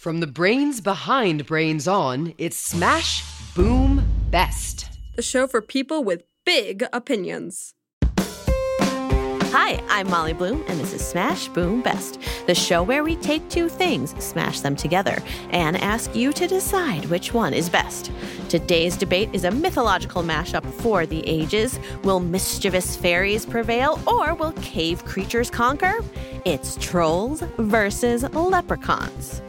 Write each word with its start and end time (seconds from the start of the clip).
From 0.00 0.20
the 0.20 0.26
brains 0.26 0.80
behind 0.80 1.44
Brains 1.44 1.86
On, 1.86 2.32
it's 2.38 2.56
Smash 2.56 3.22
Boom 3.54 4.02
Best. 4.30 4.88
The 5.16 5.20
show 5.20 5.46
for 5.46 5.60
people 5.60 6.02
with 6.02 6.22
big 6.46 6.86
opinions. 6.90 7.74
Hi, 8.16 9.78
I'm 9.90 10.08
Molly 10.08 10.32
Bloom, 10.32 10.64
and 10.68 10.80
this 10.80 10.94
is 10.94 11.06
Smash 11.06 11.48
Boom 11.48 11.82
Best, 11.82 12.18
the 12.46 12.54
show 12.54 12.82
where 12.82 13.04
we 13.04 13.16
take 13.16 13.46
two 13.50 13.68
things, 13.68 14.14
smash 14.24 14.60
them 14.60 14.74
together, 14.74 15.18
and 15.50 15.76
ask 15.76 16.16
you 16.16 16.32
to 16.32 16.46
decide 16.48 17.04
which 17.10 17.34
one 17.34 17.52
is 17.52 17.68
best. 17.68 18.10
Today's 18.48 18.96
debate 18.96 19.28
is 19.34 19.44
a 19.44 19.50
mythological 19.50 20.22
mashup 20.22 20.64
for 20.80 21.04
the 21.04 21.22
ages. 21.28 21.78
Will 22.04 22.20
mischievous 22.20 22.96
fairies 22.96 23.44
prevail, 23.44 24.00
or 24.06 24.34
will 24.34 24.52
cave 24.62 25.04
creatures 25.04 25.50
conquer? 25.50 26.02
It's 26.46 26.76
trolls 26.76 27.42
versus 27.58 28.22
leprechauns. 28.32 29.42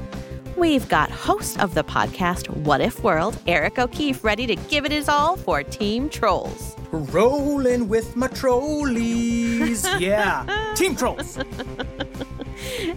We've 0.58 0.88
got 0.90 1.10
host 1.10 1.60
of 1.60 1.74
the 1.74 1.84
podcast 1.84 2.50
What 2.50 2.82
If 2.82 3.04
World, 3.04 3.38
Eric 3.48 3.80
O'Keefe, 3.80 4.24
ready 4.24 4.46
to 4.48 4.56
give 4.56 4.86
it 4.86 4.92
his 4.92 5.08
all 5.10 5.38
for 5.38 5.64
Team 5.64 6.10
Trolls. 6.10 6.76
Rolling 6.92 7.88
with 7.88 8.16
my 8.16 8.28
trolleys. 8.28 9.86
yeah. 10.00 10.74
Team 10.76 10.96
Trolls. 10.96 11.40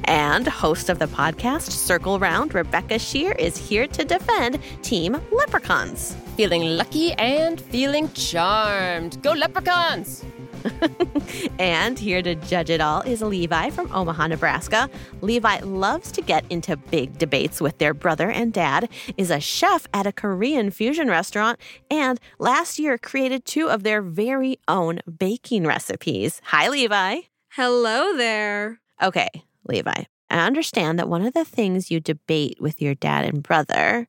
And 0.05 0.47
host 0.47 0.91
of 0.91 0.99
the 0.99 1.07
podcast 1.07 1.71
Circle 1.71 2.19
Round, 2.19 2.55
Rebecca 2.55 2.97
Sheir, 2.97 3.35
is 3.39 3.57
here 3.57 3.87
to 3.87 4.05
defend 4.05 4.59
Team 4.83 5.17
Leprechauns. 5.33 6.15
Feeling 6.37 6.77
lucky 6.77 7.13
and 7.15 7.59
feeling 7.61 8.13
charmed. 8.13 9.23
Go 9.23 9.33
Leprechauns! 9.33 10.23
and 11.59 11.99
here 11.99 12.23
to 12.23 12.35
judge 12.35 12.71
it 12.71 12.81
all 12.81 13.03
is 13.03 13.23
Levi 13.23 13.71
from 13.71 13.93
Omaha, 13.93 14.29
Nebraska. 14.29 14.89
Levi 15.21 15.61
loves 15.61 16.11
to 16.13 16.23
get 16.23 16.45
into 16.51 16.77
big 16.77 17.19
debates 17.19 17.61
with 17.61 17.79
their 17.79 17.95
brother 17.95 18.31
and 18.31 18.53
dad, 18.53 18.89
is 19.17 19.31
a 19.31 19.41
chef 19.41 19.87
at 19.93 20.07
a 20.07 20.13
Korean 20.13 20.71
fusion 20.71 21.09
restaurant, 21.09 21.59
and 21.91 22.21
last 22.39 22.79
year 22.79 22.99
created 22.99 23.45
two 23.45 23.69
of 23.69 23.83
their 23.83 24.03
very 24.03 24.59
own 24.69 25.01
baking 25.19 25.67
recipes. 25.67 26.41
Hi, 26.45 26.69
Levi. 26.69 27.21
Hello 27.51 28.17
there. 28.17 28.81
Okay, 29.03 29.29
Levi, 29.69 30.05
I 30.31 30.47
understand 30.47 30.99
that 30.99 31.09
one 31.09 31.25
of 31.25 31.35
the 31.35 31.45
things 31.45 31.91
you 31.91 32.01
debate 32.01 32.61
with 32.61 32.81
your 32.81 32.95
dad 32.95 33.25
and 33.25 33.43
brother 33.43 34.09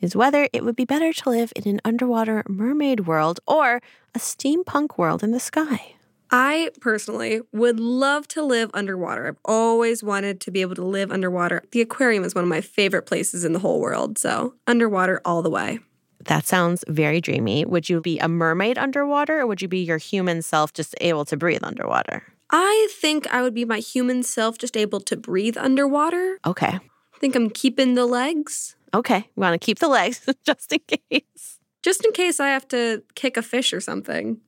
is 0.00 0.16
whether 0.16 0.48
it 0.52 0.64
would 0.64 0.76
be 0.76 0.84
better 0.84 1.12
to 1.12 1.30
live 1.30 1.52
in 1.56 1.68
an 1.68 1.80
underwater 1.84 2.42
mermaid 2.48 3.06
world 3.06 3.40
or 3.46 3.80
a 4.14 4.18
steampunk 4.18 4.98
world 4.98 5.22
in 5.22 5.30
the 5.30 5.40
sky. 5.40 5.94
I 6.30 6.70
personally 6.80 7.40
would 7.52 7.78
love 7.78 8.26
to 8.28 8.42
live 8.42 8.70
underwater. 8.74 9.28
I've 9.28 9.36
always 9.44 10.02
wanted 10.02 10.40
to 10.42 10.50
be 10.50 10.60
able 10.60 10.74
to 10.74 10.84
live 10.84 11.12
underwater. 11.12 11.62
The 11.70 11.80
aquarium 11.80 12.24
is 12.24 12.34
one 12.34 12.44
of 12.44 12.50
my 12.50 12.60
favorite 12.60 13.06
places 13.06 13.44
in 13.44 13.52
the 13.52 13.60
whole 13.60 13.80
world, 13.80 14.18
so 14.18 14.54
underwater 14.66 15.20
all 15.24 15.42
the 15.42 15.50
way. 15.50 15.78
That 16.24 16.46
sounds 16.46 16.84
very 16.88 17.20
dreamy. 17.20 17.64
Would 17.64 17.88
you 17.88 18.00
be 18.00 18.18
a 18.18 18.28
mermaid 18.28 18.78
underwater 18.78 19.40
or 19.40 19.46
would 19.46 19.62
you 19.62 19.68
be 19.68 19.78
your 19.78 19.98
human 19.98 20.42
self 20.42 20.72
just 20.72 20.94
able 21.00 21.24
to 21.26 21.36
breathe 21.36 21.62
underwater? 21.62 22.24
I 22.50 22.88
think 22.92 23.26
I 23.32 23.42
would 23.42 23.54
be 23.54 23.64
my 23.64 23.78
human 23.78 24.22
self 24.22 24.58
just 24.58 24.76
able 24.76 25.00
to 25.00 25.16
breathe 25.16 25.56
underwater. 25.56 26.38
Okay. 26.44 26.78
I 27.16 27.18
think 27.18 27.34
I'm 27.34 27.50
keeping 27.50 27.94
the 27.94 28.06
legs. 28.06 28.75
Okay. 28.94 29.28
We 29.36 29.40
want 29.40 29.60
to 29.60 29.64
keep 29.64 29.78
the 29.78 29.88
legs 29.88 30.28
just 30.44 30.72
in 30.72 30.80
case. 30.86 31.58
Just 31.82 32.04
in 32.04 32.12
case 32.12 32.40
I 32.40 32.48
have 32.48 32.66
to 32.68 33.02
kick 33.14 33.36
a 33.36 33.42
fish 33.42 33.72
or 33.72 33.80
something. 33.80 34.40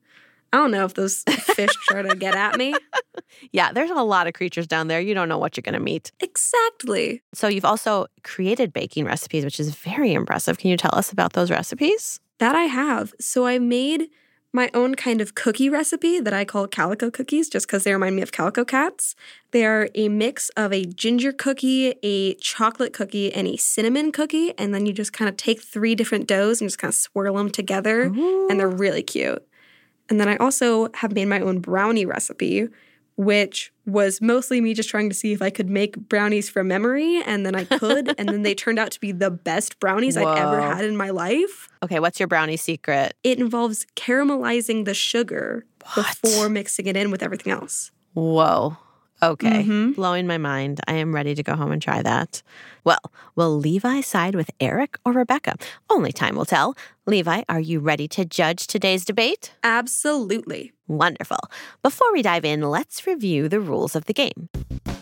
I 0.51 0.57
don't 0.57 0.71
know 0.71 0.85
if 0.85 0.95
those 0.95 1.23
fish 1.29 1.69
try 1.87 2.01
to 2.01 2.15
get 2.15 2.35
at 2.35 2.57
me. 2.57 2.73
Yeah, 3.51 3.71
there's 3.71 3.91
a 3.91 3.95
lot 4.01 4.25
of 4.25 4.33
creatures 4.33 4.65
down 4.65 4.87
there. 4.87 4.99
You 4.99 5.13
don't 5.13 5.29
know 5.29 5.37
what 5.37 5.55
you're 5.55 5.61
going 5.61 5.73
to 5.73 5.79
meet. 5.79 6.11
Exactly. 6.19 7.21
So, 7.33 7.47
you've 7.47 7.65
also 7.65 8.07
created 8.23 8.73
baking 8.73 9.05
recipes, 9.05 9.45
which 9.45 9.59
is 9.59 9.75
very 9.75 10.13
impressive. 10.13 10.57
Can 10.57 10.71
you 10.71 10.77
tell 10.77 10.95
us 10.95 11.11
about 11.11 11.33
those 11.33 11.51
recipes? 11.51 12.19
That 12.39 12.55
I 12.55 12.63
have. 12.63 13.13
So 13.19 13.45
I 13.45 13.59
made 13.59 14.07
my 14.51 14.69
own 14.73 14.95
kind 14.95 15.21
of 15.21 15.35
cookie 15.35 15.69
recipe 15.69 16.19
that 16.19 16.33
I 16.33 16.43
call 16.43 16.67
calico 16.67 17.11
cookies 17.11 17.49
just 17.49 17.67
because 17.67 17.83
they 17.83 17.93
remind 17.93 18.15
me 18.15 18.21
of 18.23 18.31
calico 18.31 18.65
cats. 18.65 19.15
They 19.51 19.63
are 19.65 19.89
a 19.93 20.09
mix 20.09 20.49
of 20.57 20.73
a 20.73 20.85
ginger 20.85 21.31
cookie, 21.31 21.93
a 22.01 22.33
chocolate 22.35 22.91
cookie, 22.91 23.31
and 23.31 23.47
a 23.47 23.57
cinnamon 23.57 24.11
cookie. 24.11 24.57
And 24.57 24.73
then 24.73 24.85
you 24.85 24.93
just 24.93 25.13
kind 25.13 25.29
of 25.29 25.37
take 25.37 25.61
three 25.61 25.93
different 25.93 26.27
doughs 26.27 26.61
and 26.61 26.69
just 26.69 26.79
kind 26.79 26.89
of 26.91 26.95
swirl 26.95 27.35
them 27.35 27.51
together. 27.51 28.03
And 28.49 28.59
they're 28.59 28.67
really 28.67 29.03
cute. 29.03 29.45
And 30.09 30.19
then 30.19 30.27
I 30.27 30.37
also 30.37 30.89
have 30.95 31.13
made 31.13 31.25
my 31.25 31.39
own 31.39 31.59
brownie 31.59 32.05
recipe, 32.05 32.67
which 33.15 33.71
was 33.91 34.21
mostly 34.21 34.61
me 34.61 34.73
just 34.73 34.89
trying 34.89 35.09
to 35.09 35.15
see 35.15 35.33
if 35.33 35.41
I 35.41 35.49
could 35.49 35.69
make 35.69 35.97
brownies 36.09 36.49
from 36.49 36.67
memory. 36.67 37.21
And 37.25 37.45
then 37.45 37.55
I 37.55 37.65
could. 37.65 38.15
and 38.17 38.29
then 38.29 38.43
they 38.43 38.55
turned 38.55 38.79
out 38.79 38.91
to 38.91 38.99
be 38.99 39.11
the 39.11 39.31
best 39.31 39.79
brownies 39.79 40.17
I'd 40.17 40.37
ever 40.37 40.61
had 40.61 40.85
in 40.85 40.95
my 40.95 41.09
life. 41.09 41.69
Okay, 41.83 41.99
what's 41.99 42.19
your 42.19 42.27
brownie 42.27 42.57
secret? 42.57 43.13
It 43.23 43.39
involves 43.39 43.85
caramelizing 43.95 44.85
the 44.85 44.93
sugar 44.93 45.65
before 45.95 46.49
mixing 46.49 46.85
it 46.87 46.95
in 46.95 47.11
with 47.11 47.23
everything 47.23 47.51
else. 47.51 47.91
Whoa. 48.13 48.77
Okay. 49.21 49.63
Mhm. 49.63 49.95
Blowing 49.95 50.27
my 50.27 50.37
mind. 50.37 50.79
I 50.87 50.93
am 50.93 51.13
ready 51.13 51.35
to 51.35 51.43
go 51.43 51.55
home 51.55 51.71
and 51.71 51.81
try 51.81 52.01
that. 52.01 52.41
Well, 52.83 53.01
will 53.35 53.57
Levi 53.57 54.01
side 54.01 54.35
with 54.35 54.49
Eric 54.59 54.97
or 55.05 55.11
Rebecca? 55.11 55.55
Only 55.89 56.11
time 56.11 56.35
will 56.35 56.45
tell. 56.45 56.75
Levi, 57.05 57.43
are 57.49 57.59
you 57.59 57.79
ready 57.79 58.07
to 58.09 58.23
judge 58.23 58.67
today's 58.67 59.03
debate? 59.03 59.51
Absolutely. 59.63 60.71
Wonderful. 60.87 61.39
Before 61.83 62.11
we 62.13 62.21
dive 62.21 62.45
in, 62.45 62.61
let's 62.61 63.05
review 63.05 63.49
the 63.49 63.59
rules 63.59 63.95
of 63.95 64.05
the 64.05 64.13
game. 64.13 64.49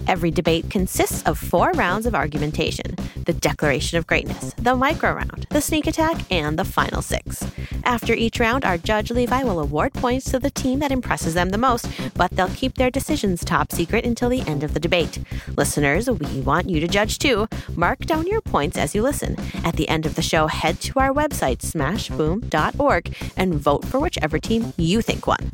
Every 0.07 0.31
debate 0.31 0.69
consists 0.69 1.22
of 1.23 1.38
four 1.38 1.72
rounds 1.72 2.06
of 2.06 2.16
argumentation 2.16 2.95
the 3.25 3.34
Declaration 3.34 3.97
of 3.97 4.07
Greatness, 4.07 4.53
the 4.53 4.73
Micro 4.73 5.12
Round, 5.12 5.45
the 5.50 5.59
Sneak 5.59 5.85
Attack, 5.85 6.31
and 6.31 6.57
the 6.57 6.63
Final 6.63 7.01
Six. 7.01 7.45
After 7.84 8.13
each 8.13 8.40
round, 8.40 8.63
our 8.63 8.78
judge 8.78 9.12
Levi 9.12 9.44
will 9.44 9.59
award 9.59 9.94
points 9.94 10.31
to 10.31 10.40
the 10.40 10.50
team 10.50 10.79
that 10.79 10.94
impresses 10.94 11.34
them 11.34 11.50
the 11.50 11.57
most, 11.57 11.90
but 12.16 12.31
they'll 12.31 12.47
keep 12.50 12.75
their 12.75 12.90
decisions 12.90 13.44
top 13.44 13.73
secret 13.73 14.06
until 14.06 14.29
the 14.29 14.41
end 14.47 14.63
of 14.63 14.73
the 14.73 14.79
debate. 14.79 15.19
Listeners, 15.57 16.09
we 16.09 16.39
want 16.39 16.69
you 16.69 16.79
to 16.79 16.88
judge 16.88 17.19
too. 17.19 17.50
Mark 17.75 18.00
down 18.00 18.28
your 18.28 18.39
points 18.39 18.78
as 18.78 18.95
you 18.95 19.01
listen. 19.01 19.35
At 19.66 19.75
the 19.75 19.89
end 19.89 20.06
of 20.06 20.16
the 20.16 20.22
show, 20.22 20.47
head 20.47 20.79
to 20.81 21.00
our 21.00 21.13
website, 21.13 21.57
smashboom.org, 21.57 23.16
and 23.35 23.56
vote 23.56 23.84
for 23.84 24.00
whichever 24.00 24.39
team 24.39 24.72
you 24.78 25.01
think 25.01 25.28
won. 25.28 25.51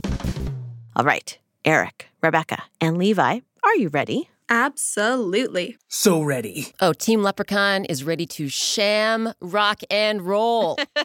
All 0.95 1.05
right, 1.05 1.39
Eric, 1.65 2.09
Rebecca, 2.21 2.63
and 2.79 2.99
Levi, 2.99 3.39
are 3.63 3.75
you 3.75 3.89
ready? 3.89 4.29
Absolutely. 4.53 5.77
So 5.87 6.21
ready. 6.21 6.67
Oh, 6.79 6.93
Team 6.93 7.23
Leprechaun 7.23 7.85
is 7.85 8.03
ready 8.03 8.27
to 8.27 8.49
sham, 8.49 9.33
rock, 9.41 9.81
and 9.89 10.21
roll. 10.21 10.77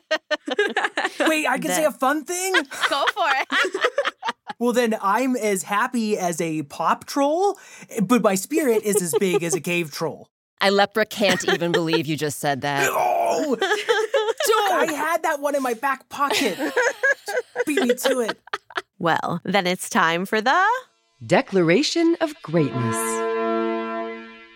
Wait, 1.21 1.47
I 1.47 1.57
can 1.59 1.71
say 1.71 1.87
a 1.87 1.91
fun 1.91 2.25
thing? 2.27 2.53
Go 2.91 3.07
for 3.15 3.27
it. 3.27 3.77
Well, 4.61 4.73
then 4.73 4.97
I'm 5.01 5.37
as 5.37 5.63
happy 5.63 6.19
as 6.19 6.41
a 6.41 6.65
pop 6.65 7.05
troll, 7.05 7.57
but 8.03 8.23
my 8.23 8.35
spirit 8.35 8.83
is 8.83 9.01
as 9.01 9.15
big 9.21 9.45
as 9.45 9.55
a 9.55 9.61
cave 9.61 9.93
troll. 9.93 10.31
I 10.61 10.71
lepra 10.71 11.09
can't 11.09 11.49
even 11.49 11.71
believe 11.71 12.09
you 12.09 12.17
just 12.17 12.41
said 12.41 12.63
that. 12.63 12.89
Oh! 12.91 13.57
I 13.61 14.93
had 14.93 15.23
that 15.23 15.39
one 15.41 15.55
in 15.55 15.63
my 15.63 15.75
back 15.75 16.09
pocket. 16.09 16.59
Beat 17.67 17.83
me 17.83 17.95
to 17.95 18.19
it. 18.19 18.37
well, 18.99 19.41
then 19.45 19.69
it's 19.69 19.89
time 19.89 20.27
for 20.27 20.41
the. 20.41 20.67
Declaration 21.27 22.17
of 22.21 22.33
Greatness. 22.43 22.97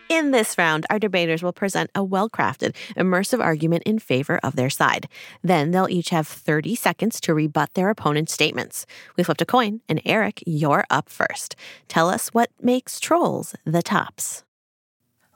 In 0.08 0.30
this 0.30 0.56
round, 0.56 0.86
our 0.90 1.00
debaters 1.00 1.42
will 1.42 1.52
present 1.52 1.90
a 1.92 2.04
well 2.04 2.30
crafted, 2.30 2.76
immersive 2.96 3.42
argument 3.42 3.82
in 3.82 3.98
favor 3.98 4.38
of 4.44 4.54
their 4.54 4.70
side. 4.70 5.08
Then 5.42 5.72
they'll 5.72 5.88
each 5.88 6.10
have 6.10 6.28
30 6.28 6.76
seconds 6.76 7.20
to 7.22 7.34
rebut 7.34 7.74
their 7.74 7.90
opponent's 7.90 8.32
statements. 8.32 8.86
We 9.16 9.24
flipped 9.24 9.42
a 9.42 9.44
coin, 9.44 9.80
and 9.88 10.00
Eric, 10.04 10.44
you're 10.46 10.84
up 10.88 11.08
first. 11.08 11.56
Tell 11.88 12.08
us 12.08 12.28
what 12.28 12.50
makes 12.60 13.00
trolls 13.00 13.56
the 13.64 13.82
tops. 13.82 14.44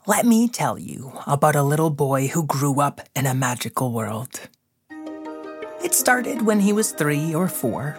Let 0.07 0.27
me 0.27 0.47
tell 0.47 0.79
you 0.79 1.13
about 1.27 1.57
a 1.57 1.65
little 1.65 1.91
boy 1.91 2.29
who 2.29 2.47
grew 2.47 2.81
up 2.81 3.01
in 3.17 3.27
a 3.27 3.35
magical 3.35 3.91
world. 3.91 4.49
It 5.83 5.93
started 5.93 6.43
when 6.43 6.61
he 6.61 6.73
was 6.73 6.93
three 6.93 7.35
or 7.35 7.49
four 7.49 7.99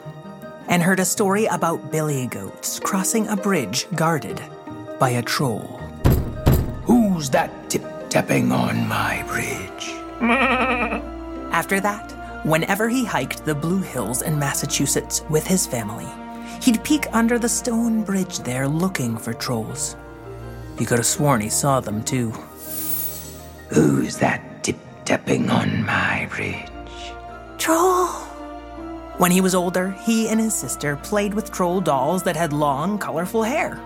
and 0.67 0.83
heard 0.83 0.99
a 0.99 1.05
story 1.05 1.45
about 1.45 1.91
billy 1.91 2.27
goats 2.27 2.79
crossing 2.79 3.27
a 3.27 3.35
bridge 3.35 3.87
guarded 3.95 4.41
by 4.99 5.09
a 5.09 5.21
troll. 5.21 5.79
Who's 6.83 7.29
that 7.31 7.69
tip 7.69 7.83
tapping 8.09 8.51
on 8.51 8.87
my 8.87 9.23
bridge? 9.27 9.89
After 11.51 11.79
that, 11.79 12.45
whenever 12.45 12.89
he 12.89 13.05
hiked 13.05 13.45
the 13.45 13.55
Blue 13.55 13.81
Hills 13.81 14.21
in 14.21 14.39
Massachusetts 14.39 15.23
with 15.29 15.45
his 15.45 15.67
family, 15.67 16.07
he'd 16.61 16.83
peek 16.83 17.05
under 17.13 17.39
the 17.39 17.49
stone 17.49 18.03
bridge 18.03 18.39
there 18.39 18.67
looking 18.67 19.17
for 19.17 19.33
trolls. 19.33 19.95
He 20.77 20.85
could 20.85 20.99
have 20.99 21.07
sworn 21.07 21.41
he 21.41 21.49
saw 21.49 21.79
them 21.79 22.03
too. 22.03 22.31
Who's 23.69 24.17
that 24.17 24.63
tip 24.63 24.77
tapping 25.05 25.49
on 25.49 25.85
my 25.85 26.27
bridge? 26.31 26.69
Troll. 27.57 28.26
When 29.17 29.31
he 29.31 29.41
was 29.41 29.55
older, 29.55 29.91
he 30.03 30.29
and 30.29 30.39
his 30.39 30.53
sister 30.53 30.95
played 30.95 31.33
with 31.33 31.51
troll 31.51 31.81
dolls 31.81 32.21
that 32.23 32.35
had 32.35 32.53
long, 32.53 32.99
colorful 32.99 33.41
hair. 33.41 33.79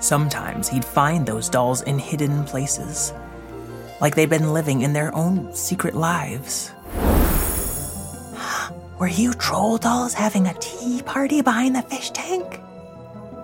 Sometimes 0.00 0.68
he'd 0.68 0.84
find 0.84 1.24
those 1.24 1.48
dolls 1.48 1.82
in 1.82 1.98
hidden 2.00 2.44
places. 2.44 3.12
like 4.00 4.14
they'd 4.14 4.28
been 4.28 4.52
living 4.52 4.82
in 4.82 4.92
their 4.92 5.14
own 5.14 5.54
secret 5.54 5.94
lives. 5.94 6.72
Were 8.98 9.08
you 9.08 9.32
troll 9.34 9.78
dolls 9.78 10.12
having 10.12 10.48
a 10.48 10.54
tea 10.54 11.00
party 11.02 11.40
behind 11.40 11.74
the 11.76 11.82
fish 11.82 12.10
tank? 12.10 12.60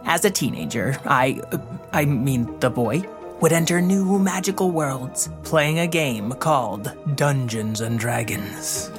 As 0.05 0.25
a 0.25 0.31
teenager, 0.31 0.99
I, 1.07 1.41
uh, 1.53 1.59
I 1.93 2.05
mean 2.05 2.59
the 2.61 2.69
boy, 2.69 3.03
would 3.41 3.53
enter 3.53 3.81
new 3.81 4.19
magical 4.19 4.71
worlds, 4.73 5.31
playing 5.43 5.79
a 5.79 5.87
game 5.87 6.33
called 6.33 6.93
Dungeons 7.17 7.81
and 7.81 7.99
Dragons, 7.99 8.91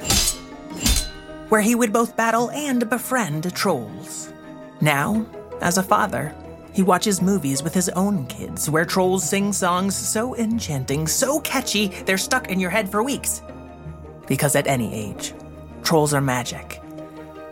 where 1.48 1.60
he 1.60 1.74
would 1.74 1.92
both 1.92 2.16
battle 2.16 2.50
and 2.50 2.88
befriend 2.88 3.54
trolls. 3.54 4.32
Now, 4.80 5.26
as 5.60 5.78
a 5.78 5.82
father, 5.82 6.34
he 6.72 6.82
watches 6.82 7.22
movies 7.22 7.62
with 7.62 7.72
his 7.72 7.88
own 7.90 8.26
kids 8.26 8.68
where 8.68 8.84
trolls 8.84 9.28
sing 9.28 9.52
songs 9.52 9.94
so 9.94 10.34
enchanting, 10.36 11.06
so 11.06 11.40
catchy, 11.40 11.88
they're 12.04 12.18
stuck 12.18 12.50
in 12.50 12.58
your 12.58 12.70
head 12.70 12.88
for 12.88 13.02
weeks. 13.02 13.42
Because 14.26 14.56
at 14.56 14.66
any 14.66 14.92
age, 14.92 15.34
trolls 15.82 16.12
are 16.12 16.20
magic. 16.20 16.82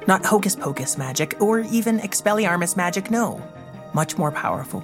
Not 0.09 0.25
hocus 0.25 0.57
pocus 0.57 0.99
magic 0.99 1.41
or 1.41 1.61
even 1.61 2.01
Expelliarmus 2.01 2.77
magic, 2.77 3.11
no. 3.11 3.41
Much 3.95 4.19
more 4.19 4.33
powerful. 4.33 4.83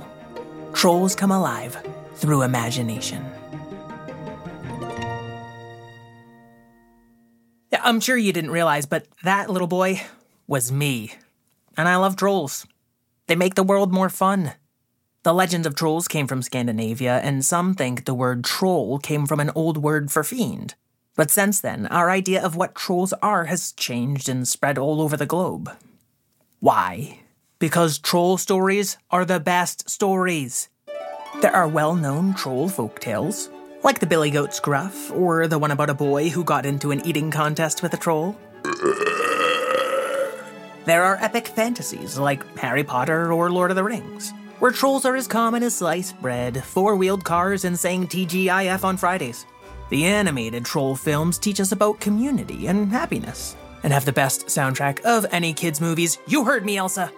Trolls 0.73 1.17
come 1.17 1.33
alive 1.33 1.77
through 2.15 2.43
imagination. 2.43 3.25
I'm 7.89 8.01
sure 8.01 8.19
you 8.19 8.35
didn't 8.35 8.51
realize, 8.51 8.85
but 8.85 9.07
that 9.23 9.49
little 9.49 9.67
boy 9.67 10.03
was 10.47 10.71
me. 10.71 11.15
And 11.75 11.89
I 11.89 11.97
love 11.97 12.17
trolls. 12.17 12.67
They 13.29 13.35
make 13.35 13.55
the 13.55 13.63
world 13.63 13.95
more 13.95 14.11
fun. 14.11 14.53
The 15.23 15.33
legend 15.33 15.65
of 15.65 15.75
trolls 15.75 16.07
came 16.07 16.27
from 16.27 16.43
Scandinavia, 16.43 17.19
and 17.21 17.43
some 17.43 17.75
think 17.75 18.05
the 18.05 18.13
word 18.13 18.45
troll 18.45 18.99
came 18.99 19.25
from 19.25 19.41
an 19.41 19.51
old 19.55 19.79
word 19.79 20.11
for 20.13 20.23
fiend. 20.23 20.75
But 21.17 21.31
since 21.31 21.63
then, 21.63 21.87
our 21.87 22.11
idea 22.11 22.45
of 22.45 22.57
what 22.57 22.75
trolls 22.75 23.15
are 23.23 23.47
has 23.47 23.73
changed 23.73 24.29
and 24.29 24.47
spread 24.47 24.77
all 24.77 25.01
over 25.01 25.17
the 25.17 25.25
globe. 25.25 25.71
Why? 26.61 27.21
Because 27.59 27.99
troll 27.99 28.37
stories 28.37 28.99
are 29.11 29.25
the 29.25 29.41
best 29.41 29.89
stories. 29.89 30.69
There 31.41 31.57
are 31.57 31.67
well 31.67 31.95
known 31.95 32.35
troll 32.35 32.69
folk 32.69 33.01
tales, 33.01 33.49
like 33.83 34.01
the 34.01 34.07
Billy 34.07 34.31
Goats 34.31 34.61
Gruff, 34.61 35.11
or 35.13 35.47
the 35.47 35.59
one 35.59 35.71
about 35.71 35.91
a 35.91 35.95
boy 35.95 36.29
who 36.29 36.45
got 36.45 36.67
into 36.67 36.91
an 36.91 37.05
eating 37.07 37.31
contest 37.31 37.83
with 37.83 37.95
a 37.95 37.97
troll. 37.97 38.37
There 40.85 41.05
are 41.05 41.19
epic 41.21 41.49
fantasies 41.49 42.19
like 42.19 42.57
Harry 42.57 42.83
Potter 42.83 43.33
or 43.33 43.51
Lord 43.51 43.71
of 43.71 43.77
the 43.77 43.85
Rings, 43.85 44.33
where 44.59 44.71
trolls 44.71 45.05
are 45.05 45.17
as 45.17 45.29
common 45.29 45.63
as 45.63 45.77
sliced 45.77 46.21
bread, 46.21 46.65
four 46.65 46.97
wheeled 46.97 47.25
cars, 47.25 47.65
and 47.65 47.79
saying 47.79 48.09
TGIF 48.09 48.85
on 48.85 48.97
Fridays. 48.97 49.45
The 49.91 50.07
animated 50.07 50.65
troll 50.65 50.97
films 50.97 51.39
teach 51.39 51.61
us 51.61 51.73
about 51.73 52.01
community 52.01 52.67
and 52.67 52.91
happiness, 52.91 53.57
and 53.83 53.93
have 53.93 54.05
the 54.05 54.13
best 54.13 54.47
soundtrack 54.47 55.01
of 55.03 55.27
any 55.31 55.53
kids' 55.53 55.81
movies. 55.81 56.19
You 56.27 56.45
heard 56.45 56.65
me, 56.65 56.77
Elsa! 56.77 57.13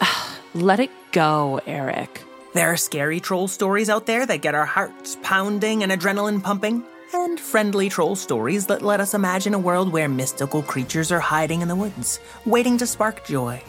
Let 0.54 0.80
it 0.80 0.90
go, 1.10 1.60
Eric. 1.66 2.22
There 2.54 2.70
are 2.70 2.76
scary 2.76 3.18
troll 3.18 3.48
stories 3.48 3.90
out 3.90 4.06
there 4.06 4.24
that 4.26 4.40
get 4.40 4.54
our 4.54 4.64
hearts 4.64 5.18
pounding 5.24 5.82
and 5.82 5.90
adrenaline 5.90 6.40
pumping, 6.40 6.84
and 7.12 7.38
friendly 7.40 7.88
troll 7.88 8.14
stories 8.14 8.66
that 8.66 8.80
let 8.80 9.00
us 9.00 9.12
imagine 9.12 9.54
a 9.54 9.58
world 9.58 9.90
where 9.90 10.08
mystical 10.08 10.62
creatures 10.62 11.10
are 11.10 11.18
hiding 11.18 11.62
in 11.62 11.68
the 11.68 11.74
woods, 11.74 12.20
waiting 12.46 12.78
to 12.78 12.86
spark 12.86 13.24
joy. 13.24 13.60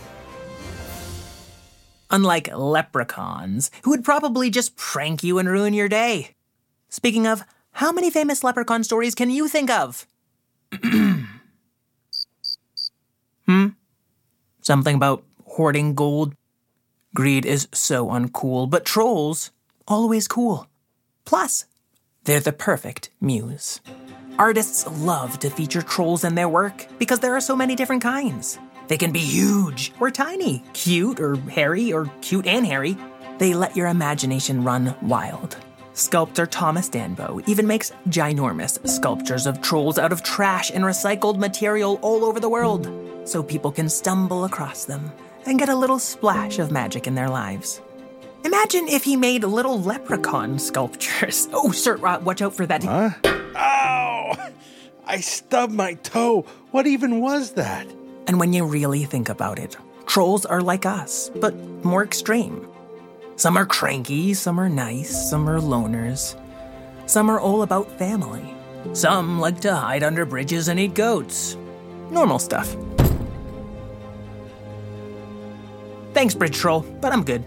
Unlike 2.12 2.56
leprechauns, 2.56 3.72
who 3.82 3.90
would 3.90 4.04
probably 4.04 4.52
just 4.52 4.76
prank 4.78 5.24
you 5.24 5.40
and 5.40 5.50
ruin 5.50 5.74
your 5.74 5.90
day. 5.90 6.36
Speaking 6.90 7.26
of, 7.26 7.44
how 7.72 7.92
many 7.92 8.12
famous 8.12 8.44
leprechaun 8.44 8.84
stories 8.84 9.16
can 9.16 9.32
you 9.32 9.48
think 9.48 9.72
of? 9.72 10.06
hmm? 13.48 13.70
Something 14.62 14.96
about 14.96 15.24
hoarding 15.44 15.96
gold, 15.96 16.36
Greed 17.16 17.46
is 17.46 17.70
so 17.72 18.08
uncool, 18.08 18.70
but 18.70 18.84
trolls, 18.84 19.52
always 19.88 20.28
cool. 20.28 20.68
Plus, 21.24 21.64
they're 22.26 22.42
the 22.42 22.52
perfect 22.52 23.10
muse. 23.22 23.80
Artists 24.38 24.86
love 25.00 25.40
to 25.40 25.50
feature 25.50 25.82
trolls 25.82 26.26
in 26.26 26.36
their 26.36 26.50
work 26.50 26.86
because 27.00 27.22
there 27.22 27.34
are 27.34 27.40
so 27.40 27.56
many 27.56 27.74
different 27.74 28.04
kinds. 28.04 28.60
They 28.90 28.98
can 28.98 29.14
be 29.14 29.22
huge 29.22 29.94
or 29.98 30.12
tiny, 30.12 30.62
cute 30.74 31.22
or 31.22 31.38
hairy 31.38 31.94
or 31.94 32.12
cute 32.20 32.48
and 32.48 32.66
hairy. 32.66 32.98
They 33.38 33.54
let 33.54 33.78
your 33.78 33.88
imagination 33.88 34.66
run 34.66 34.94
wild. 35.02 35.56
Sculptor 35.94 36.46
Thomas 36.46 36.90
Dambo 36.90 37.42
even 37.48 37.66
makes 37.66 37.94
ginormous 38.10 38.86
sculptures 38.86 39.48
of 39.48 39.62
trolls 39.62 39.98
out 39.98 40.12
of 40.12 40.22
trash 40.22 40.70
and 40.70 40.84
recycled 40.84 41.38
material 41.38 41.98
all 42.02 42.26
over 42.26 42.42
the 42.42 42.50
world 42.50 42.92
so 43.24 43.42
people 43.42 43.72
can 43.72 43.88
stumble 43.88 44.44
across 44.44 44.84
them 44.84 45.14
and 45.46 45.60
get 45.60 45.70
a 45.70 45.76
little 45.76 46.00
splash 46.00 46.60
of 46.60 46.72
magic 46.72 47.08
in 47.08 47.16
their 47.16 47.30
lives. 47.30 47.82
Imagine 48.44 48.88
if 48.88 49.04
he 49.04 49.16
made 49.16 49.44
little 49.44 49.82
leprechaun 49.82 50.60
sculptures. 50.70 51.48
Oh, 51.54 51.72
sir, 51.72 51.98
uh, 52.06 52.20
watch 52.20 52.42
out 52.42 52.54
for 52.54 52.66
that. 52.66 52.84
Huh? 52.84 53.10
Ow! 53.56 54.52
I 55.08 55.20
stubbed 55.20 55.74
my 55.74 55.96
toe. 55.96 56.46
What 56.72 56.88
even 56.88 57.22
was 57.22 57.54
that? 57.54 57.88
And 58.28 58.40
when 58.40 58.54
you 58.54 58.66
really 58.66 59.06
think 59.06 59.30
about 59.30 59.60
it, 59.60 59.78
trolls 60.06 60.46
are 60.46 60.62
like 60.62 60.86
us, 60.86 61.32
but 61.36 61.56
more 61.84 62.04
extreme. 62.04 62.68
Some 63.36 63.58
are 63.58 63.66
cranky, 63.66 64.34
some 64.34 64.60
are 64.60 64.70
nice, 64.70 65.30
some 65.30 65.50
are 65.50 65.60
loners. 65.60 66.40
Some 67.06 67.30
are 67.30 67.40
all 67.40 67.62
about 67.62 67.92
family. 68.00 68.54
Some 68.94 69.40
like 69.40 69.60
to 69.62 69.76
hide 69.76 70.04
under 70.04 70.26
bridges 70.26 70.68
and 70.68 70.80
eat 70.80 70.94
goats. 70.96 71.58
Normal 72.10 72.40
stuff. 72.40 72.76
Thanks, 76.16 76.34
Bridge 76.34 76.56
Troll, 76.56 76.80
but 77.02 77.12
I'm 77.12 77.26
good. 77.26 77.44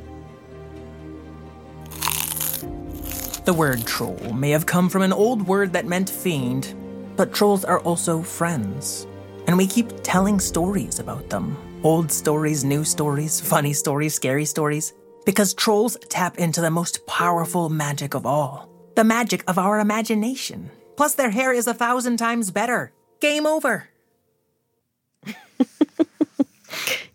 The 3.46 3.54
word 3.54 3.86
troll 3.86 4.34
may 4.34 4.50
have 4.50 4.66
come 4.66 4.90
from 4.90 5.00
an 5.00 5.12
old 5.14 5.48
word 5.48 5.72
that 5.72 5.86
meant 5.86 6.10
fiend, 6.10 6.74
but 7.16 7.32
trolls 7.32 7.64
are 7.64 7.80
also 7.80 8.20
friends. 8.20 9.06
And 9.46 9.56
we 9.56 9.66
keep 9.66 9.88
telling 10.02 10.38
stories 10.38 10.98
about 10.98 11.30
them 11.30 11.56
old 11.82 12.12
stories, 12.12 12.62
new 12.62 12.84
stories, 12.84 13.40
funny 13.40 13.72
stories, 13.72 14.12
scary 14.12 14.44
stories 14.44 14.92
because 15.24 15.54
trolls 15.54 15.96
tap 16.10 16.36
into 16.36 16.60
the 16.60 16.70
most 16.70 17.06
powerful 17.06 17.70
magic 17.70 18.14
of 18.14 18.26
all 18.26 18.68
the 18.96 19.04
magic 19.04 19.44
of 19.46 19.56
our 19.56 19.80
imagination. 19.80 20.70
Plus, 20.94 21.14
their 21.14 21.30
hair 21.30 21.54
is 21.54 21.68
a 21.68 21.72
thousand 21.72 22.18
times 22.18 22.50
better. 22.50 22.92
Game 23.20 23.46
over. 23.46 23.88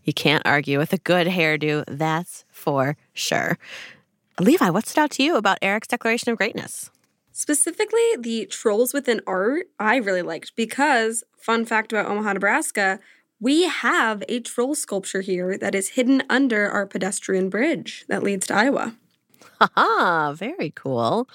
You 0.04 0.14
can't 0.14 0.46
argue 0.46 0.78
with 0.78 0.94
a 0.94 0.98
good 0.98 1.28
hairdo, 1.28 1.84
that's 1.88 2.46
for 2.50 2.98
sure. 3.14 3.58
Levi, 4.40 4.70
what 4.70 4.88
stood 4.88 5.02
out 5.02 5.12
to 5.12 5.24
you 5.24 5.36
about 5.36 5.60
Eric's 5.62 5.88
declaration 5.88 6.32
of 6.32 6.38
greatness? 6.38 6.90
Specifically, 7.32 8.16
the 8.20 8.46
trolls 8.46 8.94
within 8.94 9.22
art, 9.26 9.68
I 9.80 9.98
really 9.98 10.22
liked 10.22 10.56
because, 10.56 11.24
fun 11.38 11.66
fact 11.66 11.92
about 11.92 12.08
Omaha, 12.08 12.34
Nebraska, 12.34 13.00
we 13.40 13.64
have 13.68 14.24
a 14.30 14.40
troll 14.40 14.76
sculpture 14.76 15.22
here 15.22 15.58
that 15.58 15.76
is 15.76 15.90
hidden 15.90 16.24
under 16.30 16.70
our 16.70 16.86
pedestrian 16.86 17.50
bridge 17.50 18.06
that 18.08 18.24
leads 18.24 18.48
to 18.48 18.56
Iowa. 18.56 18.96
Haha, 19.60 20.34
very 20.34 20.72
cool. 20.76 21.28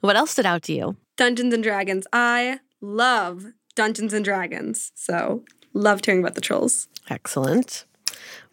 What 0.00 0.16
else 0.16 0.32
stood 0.32 0.46
out 0.46 0.62
to 0.64 0.72
you? 0.72 0.96
Dungeons 1.16 1.52
and 1.52 1.62
Dragons. 1.62 2.06
I 2.12 2.60
love 2.80 3.46
Dungeons 3.74 4.12
and 4.12 4.24
Dragons. 4.24 4.92
So, 4.94 5.44
loved 5.72 6.06
hearing 6.06 6.20
about 6.20 6.34
the 6.34 6.40
trolls. 6.40 6.88
Excellent. 7.08 7.86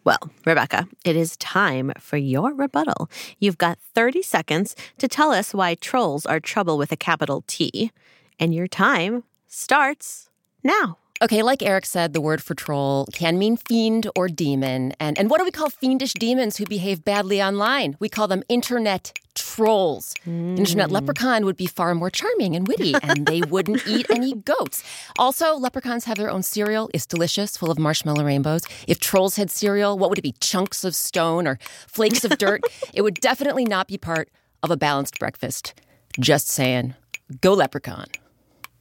Well, 0.06 0.30
Rebecca, 0.44 0.86
it 1.04 1.16
is 1.16 1.36
time 1.36 1.92
for 1.98 2.16
your 2.16 2.54
rebuttal. 2.54 3.10
You've 3.40 3.58
got 3.58 3.80
30 3.96 4.22
seconds 4.22 4.76
to 4.98 5.08
tell 5.08 5.32
us 5.32 5.52
why 5.52 5.74
trolls 5.74 6.24
are 6.24 6.38
trouble 6.38 6.78
with 6.78 6.92
a 6.92 6.96
capital 6.96 7.42
T, 7.48 7.90
and 8.38 8.54
your 8.54 8.68
time 8.68 9.24
starts 9.48 10.30
now. 10.62 10.98
Okay, 11.20 11.42
like 11.42 11.60
Eric 11.60 11.86
said, 11.86 12.12
the 12.12 12.20
word 12.20 12.40
for 12.40 12.54
troll 12.54 13.06
can 13.14 13.36
mean 13.36 13.56
fiend 13.56 14.08
or 14.14 14.28
demon. 14.28 14.92
And, 15.00 15.18
and 15.18 15.28
what 15.28 15.38
do 15.38 15.44
we 15.44 15.50
call 15.50 15.70
fiendish 15.70 16.12
demons 16.12 16.58
who 16.58 16.66
behave 16.66 17.04
badly 17.04 17.42
online? 17.42 17.96
We 17.98 18.08
call 18.08 18.28
them 18.28 18.44
internet 18.48 19.18
trolls. 19.56 20.14
Mm. 20.26 20.58
Internet 20.58 20.90
leprechaun 20.90 21.46
would 21.46 21.56
be 21.56 21.66
far 21.66 21.94
more 21.94 22.10
charming 22.10 22.54
and 22.54 22.68
witty, 22.68 22.94
and 23.02 23.26
they 23.26 23.40
wouldn't 23.52 23.86
eat 23.86 24.06
any 24.10 24.34
goats. 24.34 24.84
Also, 25.18 25.54
leprechauns 25.54 26.04
have 26.04 26.18
their 26.18 26.30
own 26.30 26.42
cereal. 26.42 26.90
It's 26.92 27.06
delicious, 27.06 27.56
full 27.56 27.70
of 27.70 27.78
marshmallow 27.78 28.24
rainbows. 28.24 28.62
If 28.86 29.00
trolls 29.00 29.36
had 29.36 29.50
cereal, 29.50 29.98
what 29.98 30.10
would 30.10 30.18
it 30.18 30.22
be? 30.22 30.34
Chunks 30.40 30.84
of 30.84 30.94
stone 30.94 31.46
or 31.46 31.58
flakes 31.86 32.22
of 32.24 32.36
dirt? 32.36 32.60
it 32.94 33.00
would 33.00 33.14
definitely 33.14 33.64
not 33.64 33.88
be 33.88 33.96
part 33.96 34.28
of 34.62 34.70
a 34.70 34.76
balanced 34.76 35.18
breakfast. 35.18 35.74
Just 36.20 36.48
saying. 36.48 36.94
Go 37.40 37.54
leprechaun. 37.54 38.06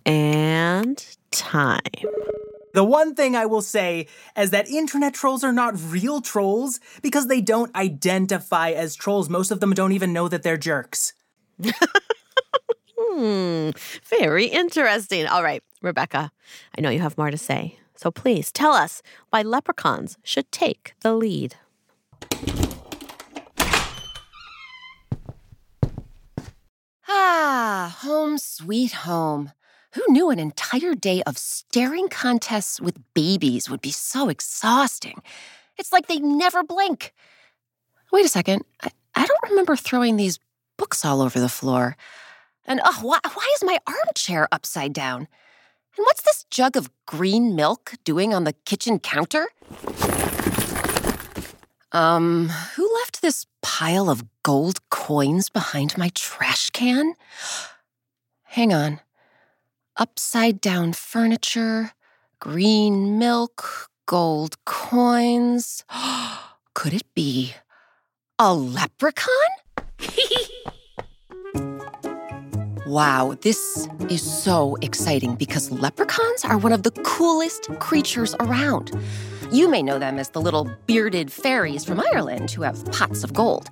And 0.05 1.03
time. 1.31 1.79
The 2.75 2.83
one 2.83 3.15
thing 3.15 3.37
I 3.37 3.45
will 3.45 3.61
say 3.61 4.07
is 4.35 4.49
that 4.49 4.67
internet 4.67 5.13
trolls 5.13 5.45
are 5.45 5.53
not 5.53 5.75
real 5.79 6.19
trolls 6.19 6.81
because 7.01 7.27
they 7.27 7.39
don't 7.39 7.73
identify 7.73 8.71
as 8.71 8.97
trolls. 8.97 9.29
Most 9.29 9.49
of 9.49 9.61
them 9.61 9.71
don't 9.71 9.93
even 9.93 10.11
know 10.11 10.27
that 10.27 10.43
they're 10.43 10.57
jerks. 10.57 11.13
Hmm, 12.97 13.69
very 14.03 14.47
interesting. 14.47 15.25
All 15.25 15.41
right, 15.41 15.63
Rebecca, 15.81 16.31
I 16.77 16.81
know 16.81 16.89
you 16.89 16.99
have 16.99 17.17
more 17.17 17.31
to 17.31 17.37
say. 17.37 17.79
So 17.95 18.11
please 18.11 18.51
tell 18.51 18.73
us 18.73 19.01
why 19.29 19.41
leprechauns 19.41 20.17
should 20.23 20.51
take 20.51 20.95
the 20.99 21.13
lead. 21.13 21.55
Ah, 27.07 27.97
home 28.01 28.37
sweet 28.37 28.91
home. 29.07 29.51
Who 29.95 30.03
knew 30.09 30.29
an 30.29 30.39
entire 30.39 30.93
day 30.93 31.23
of 31.23 31.37
staring 31.37 32.09
contests 32.09 32.81
with 32.81 32.99
babies 33.13 33.69
would 33.69 33.79
be 33.79 33.91
so 33.91 34.27
exhausting? 34.27 35.21
It's 35.77 35.93
like 35.93 36.07
they 36.07 36.19
never 36.19 36.63
blink. 36.63 37.13
Wait 38.11 38.25
a 38.25 38.29
second. 38.29 38.65
I, 38.83 38.89
I 39.15 39.25
don't 39.25 39.49
remember 39.49 39.77
throwing 39.77 40.17
these 40.17 40.37
books 40.77 41.05
all 41.05 41.21
over 41.21 41.39
the 41.39 41.47
floor. 41.47 41.95
And 42.65 42.81
oh, 42.83 42.99
why, 43.01 43.19
why 43.33 43.53
is 43.55 43.63
my 43.63 43.77
armchair 43.87 44.49
upside 44.51 44.91
down? 44.91 45.29
And 45.97 46.03
what's 46.03 46.23
this 46.23 46.45
jug 46.49 46.75
of 46.75 46.89
green 47.05 47.55
milk 47.55 47.93
doing 48.03 48.33
on 48.33 48.43
the 48.43 48.53
kitchen 48.65 48.99
counter? 48.99 49.47
Um, 51.93 52.49
who 52.75 52.93
left 52.95 53.21
this 53.21 53.45
pile 53.61 54.09
of 54.09 54.25
gold 54.43 54.89
coins 54.89 55.47
behind 55.47 55.97
my 55.97 56.11
trash 56.13 56.69
can? 56.71 57.13
Hang 58.43 58.73
on. 58.73 58.99
Upside 59.97 60.59
down 60.59 60.91
furniture, 60.91 61.91
green 62.41 63.17
milk, 63.17 63.89
gold 64.05 64.57
coins. 64.65 65.85
Could 66.73 66.93
it 66.93 67.13
be 67.13 67.53
a 68.37 68.53
leprechaun? 68.53 69.31
Wow, 72.85 73.35
this 73.41 73.89
is 74.11 74.21
so 74.21 74.77
exciting 74.83 75.33
because 75.33 75.71
leprechauns 75.71 76.45
are 76.45 76.55
one 76.55 76.71
of 76.71 76.83
the 76.83 76.91
coolest 76.91 77.67
creatures 77.79 78.35
around. 78.39 78.91
You 79.51 79.69
may 79.69 79.83
know 79.83 79.99
them 79.99 80.17
as 80.17 80.29
the 80.29 80.41
little 80.41 80.69
bearded 80.87 81.31
fairies 81.31 81.85
from 81.85 82.01
Ireland 82.13 82.51
who 82.51 82.63
have 82.63 82.83
pots 82.91 83.23
of 83.23 83.33
gold. 83.33 83.69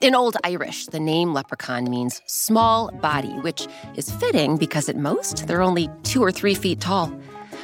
In 0.00 0.14
Old 0.14 0.36
Irish, 0.44 0.86
the 0.86 1.00
name 1.00 1.32
leprechaun 1.32 1.90
means 1.90 2.22
small 2.26 2.90
body, 3.00 3.32
which 3.40 3.66
is 3.96 4.10
fitting 4.10 4.56
because 4.56 4.88
at 4.88 4.96
most 4.96 5.46
they're 5.46 5.62
only 5.62 5.88
two 6.04 6.22
or 6.22 6.30
three 6.30 6.54
feet 6.54 6.80
tall. 6.80 7.12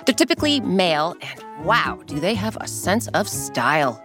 They're 0.07 0.14
typically 0.14 0.61
male, 0.61 1.14
and 1.21 1.64
wow, 1.64 2.00
do 2.07 2.19
they 2.19 2.35
have 2.35 2.57
a 2.61 2.66
sense 2.66 3.07
of 3.09 3.28
style. 3.28 4.02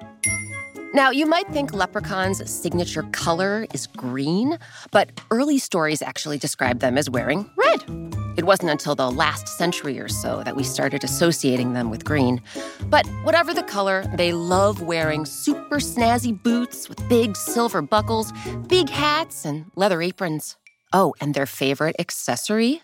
Now, 0.93 1.09
you 1.09 1.25
might 1.25 1.47
think 1.49 1.73
leprechauns' 1.73 2.49
signature 2.49 3.03
color 3.11 3.65
is 3.73 3.87
green, 3.87 4.57
but 4.91 5.09
early 5.31 5.57
stories 5.57 6.01
actually 6.01 6.37
describe 6.37 6.79
them 6.79 6.97
as 6.97 7.09
wearing 7.09 7.49
red. 7.55 8.16
It 8.47 8.55
wasn't 8.55 8.69
until 8.69 8.95
the 8.95 9.11
last 9.11 9.49
century 9.49 9.99
or 9.99 10.07
so 10.07 10.41
that 10.43 10.55
we 10.55 10.63
started 10.63 11.03
associating 11.03 11.73
them 11.73 11.89
with 11.89 12.05
green. 12.05 12.41
But 12.85 13.05
whatever 13.23 13.53
the 13.53 13.61
color, 13.61 14.05
they 14.15 14.31
love 14.31 14.81
wearing 14.81 15.25
super 15.25 15.79
snazzy 15.79 16.31
boots 16.31 16.87
with 16.87 16.97
big 17.09 17.35
silver 17.35 17.81
buckles, 17.81 18.31
big 18.67 18.87
hats, 18.87 19.43
and 19.43 19.65
leather 19.75 20.01
aprons. 20.01 20.55
Oh, 20.93 21.13
and 21.19 21.33
their 21.33 21.45
favorite 21.45 21.97
accessory? 21.99 22.81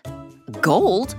Gold. 0.60 1.16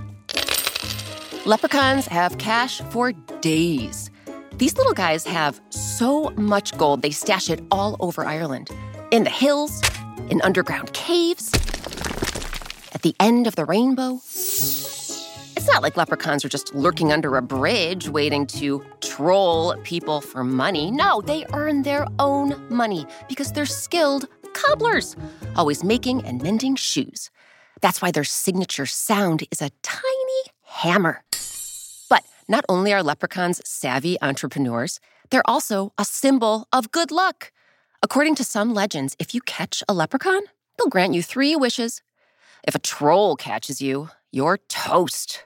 Leprechauns 1.45 2.05
have 2.05 2.37
cash 2.37 2.81
for 2.91 3.13
days. 3.41 4.11
These 4.57 4.77
little 4.77 4.93
guys 4.93 5.25
have 5.25 5.59
so 5.71 6.29
much 6.37 6.77
gold, 6.77 7.01
they 7.01 7.09
stash 7.09 7.49
it 7.49 7.63
all 7.71 7.97
over 7.99 8.23
Ireland 8.23 8.69
in 9.09 9.23
the 9.23 9.31
hills, 9.31 9.81
in 10.29 10.39
underground 10.43 10.93
caves, 10.93 11.49
the 13.05 13.15
end 13.19 13.45
of 13.45 13.55
the 13.55 13.65
rainbow. 13.65 14.15
It's 14.15 15.67
not 15.67 15.83
like 15.83 15.95
leprechauns 15.95 16.43
are 16.43 16.49
just 16.49 16.73
lurking 16.73 17.11
under 17.11 17.37
a 17.37 17.41
bridge 17.43 18.09
waiting 18.09 18.47
to 18.47 18.83
troll 18.99 19.75
people 19.83 20.21
for 20.21 20.43
money. 20.43 20.89
No, 20.89 21.21
they 21.21 21.45
earn 21.53 21.83
their 21.83 22.07
own 22.17 22.55
money 22.67 23.05
because 23.29 23.51
they're 23.51 23.67
skilled 23.67 24.27
cobblers, 24.55 25.15
always 25.55 25.83
making 25.83 26.25
and 26.25 26.41
mending 26.41 26.75
shoes. 26.75 27.29
That's 27.79 28.01
why 28.01 28.09
their 28.09 28.23
signature 28.23 28.87
sound 28.87 29.43
is 29.51 29.61
a 29.61 29.69
tiny 29.83 30.41
hammer. 30.63 31.23
But 32.09 32.23
not 32.47 32.65
only 32.67 32.91
are 32.91 33.03
leprechauns 33.03 33.61
savvy 33.63 34.17
entrepreneurs, 34.19 34.99
they're 35.29 35.47
also 35.47 35.93
a 35.99 36.05
symbol 36.05 36.67
of 36.73 36.91
good 36.91 37.11
luck. 37.11 37.51
According 38.01 38.33
to 38.35 38.43
some 38.43 38.73
legends, 38.73 39.15
if 39.19 39.35
you 39.35 39.41
catch 39.41 39.83
a 39.87 39.93
leprechaun, 39.93 40.41
they'll 40.79 40.89
grant 40.89 41.13
you 41.13 41.21
three 41.21 41.55
wishes. 41.55 42.01
If 42.67 42.73
a 42.73 42.79
troll 42.79 43.35
catches 43.35 43.79
you, 43.79 44.09
you're 44.31 44.57
toast. 44.69 45.43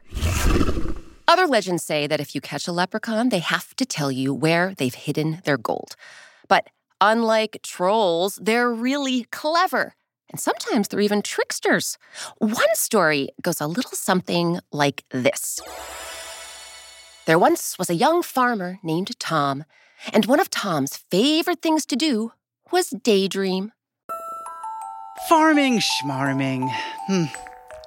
Other 1.28 1.48
legends 1.48 1.84
say 1.84 2.08
that 2.08 2.22
if 2.22 2.34
you 2.34 2.40
catch 2.40 2.66
a 2.66 2.72
leprechaun, 2.72 3.28
they 3.28 3.40
have 3.40 3.76
to 3.76 3.86
tell 3.86 4.10
you 4.10 4.34
where 4.34 4.74
they've 4.78 4.94
hidden 4.94 5.42
their 5.44 5.58
gold. 5.58 5.98
But 6.48 6.70
unlike 7.02 7.60
trolls, 7.62 8.40
they're 8.42 8.72
really 8.72 9.26
clever. 9.32 9.96
And 10.30 10.40
sometimes 10.40 10.88
they're 10.88 11.02
even 11.02 11.22
tricksters. 11.22 11.98
One 12.38 12.74
story 12.74 13.30
goes 13.42 13.60
a 13.60 13.68
little 13.68 13.92
something 13.92 14.60
like 14.72 15.04
this. 15.10 15.60
There 17.26 17.40
once 17.40 17.78
was 17.78 17.90
a 17.90 17.96
young 17.96 18.24
farmer 18.24 18.80
named 18.82 19.20
Tom, 19.20 19.66
and 20.14 20.26
one 20.26 20.40
of 20.40 20.50
Tom's 20.50 20.96
favorite 20.96 21.62
things 21.62 21.86
to 21.88 21.98
do 21.98 22.32
was 22.72 22.92
daydream. 22.92 23.74
Farming, 25.28 25.80
schmarming. 25.80 26.70
Hmm. 27.08 27.26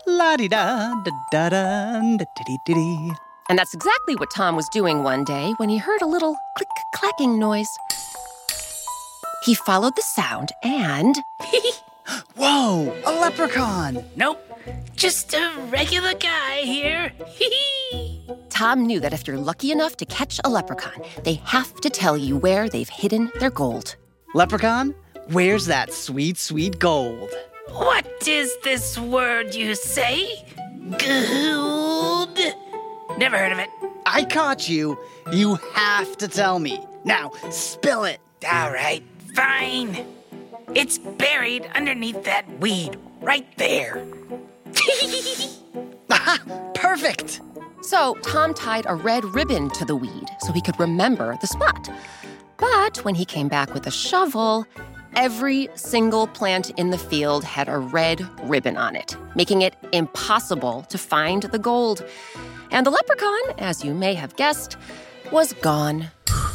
La 0.07 0.37
di 0.37 0.49
da, 0.49 0.95
da 1.03 1.11
da 1.31 1.49
da, 1.49 2.01
da 2.19 2.25
dee 2.37 2.59
dee 2.67 2.75
dee. 2.75 3.13
And 3.49 3.59
that's 3.59 3.75
exactly 3.75 4.15
what 4.17 4.31
Tom 4.31 4.55
was 4.55 4.69
doing 4.69 5.03
one 5.03 5.25
day 5.25 5.53
when 5.57 5.69
he 5.69 5.79
heard 5.79 6.03
a 6.03 6.07
little 6.07 6.37
click 6.57 6.69
clacking 6.95 7.39
noise. 7.39 7.69
He 9.45 9.55
followed 9.55 9.97
the 9.97 10.03
sound 10.03 10.51
and. 10.63 11.17
Whoa, 12.37 12.95
a 13.07 13.13
leprechaun! 13.13 14.05
Nope, 14.17 14.39
just 14.95 15.35
a 15.35 15.53
regular 15.71 16.15
guy 16.15 16.61
here. 16.63 17.13
Hee! 17.29 18.21
Tom 18.51 18.87
knew 18.87 19.01
that 19.01 19.13
if 19.13 19.27
you're 19.27 19.39
lucky 19.39 19.73
enough 19.73 19.97
to 19.97 20.05
catch 20.05 20.41
a 20.45 20.49
leprechaun, 20.49 21.03
they 21.25 21.35
have 21.45 21.75
to 21.81 21.91
tell 21.91 22.17
you 22.17 22.37
where 22.37 22.69
they've 22.69 22.89
hidden 22.89 23.31
their 23.41 23.51
gold. 23.51 23.97
Leprechaun, 24.35 24.95
where's 25.31 25.67
that 25.67 25.93
sweet, 25.93 26.39
sweet 26.39 26.79
gold? 26.79 27.31
what 27.71 28.07
is 28.29 28.55
this 28.65 28.99
word 28.99 29.55
you 29.55 29.75
say? 29.75 30.45
Gold? 30.99 32.39
Never 33.19 33.39
heard 33.39 33.53
of 33.53 33.59
it. 33.59 33.69
I 34.07 34.25
caught 34.25 34.69
you. 34.69 34.99
You 35.33 35.57
have 35.75 36.17
to 36.19 36.29
tell 36.29 36.59
me. 36.59 36.85
Now, 37.05 37.33
spill 37.51 38.05
it. 38.05 38.21
All 38.51 38.73
right, 38.73 39.03
fine. 39.35 40.05
It's 40.75 40.99
buried 40.99 41.69
underneath 41.75 42.25
that 42.25 42.45
weed 42.59 42.97
right 43.21 43.47
there. 43.57 44.05
Aha, 46.11 46.71
perfect. 46.75 47.41
So 47.83 48.15
Tom 48.23 48.55
tied 48.55 48.87
a 48.89 48.95
red 48.95 49.25
ribbon 49.25 49.71
to 49.71 49.85
the 49.85 49.97
weed 49.97 50.27
so 50.41 50.53
he 50.53 50.61
could 50.61 50.79
remember 50.79 51.37
the 51.41 51.47
spot. 51.47 51.89
But 52.59 52.99
when 53.05 53.15
he 53.15 53.25
came 53.25 53.49
back 53.49 53.75
with 53.75 53.87
a 53.87 53.91
shovel, 53.91 54.67
every 55.17 55.69
single 55.75 56.27
plant 56.27 56.71
in 56.79 56.91
the 56.91 56.99
field 56.99 57.45
had 57.45 57.69
a 57.69 57.79
red 57.79 58.27
ribbon 58.43 58.77
on 58.77 58.97
it, 58.97 59.17
making 59.35 59.63
it 59.63 59.75
impossible 59.93 60.83
to 60.89 60.99
find 60.99 61.45
the 61.45 61.59
gold. 61.59 62.05
And 62.71 62.87
the 62.87 62.91
leprechaun, 62.91 63.41
as 63.59 63.85
you 63.85 63.95
may 63.95 64.15
have 64.15 64.37
guessed, 64.37 64.77
was 65.31 65.53
gone. 65.55 66.11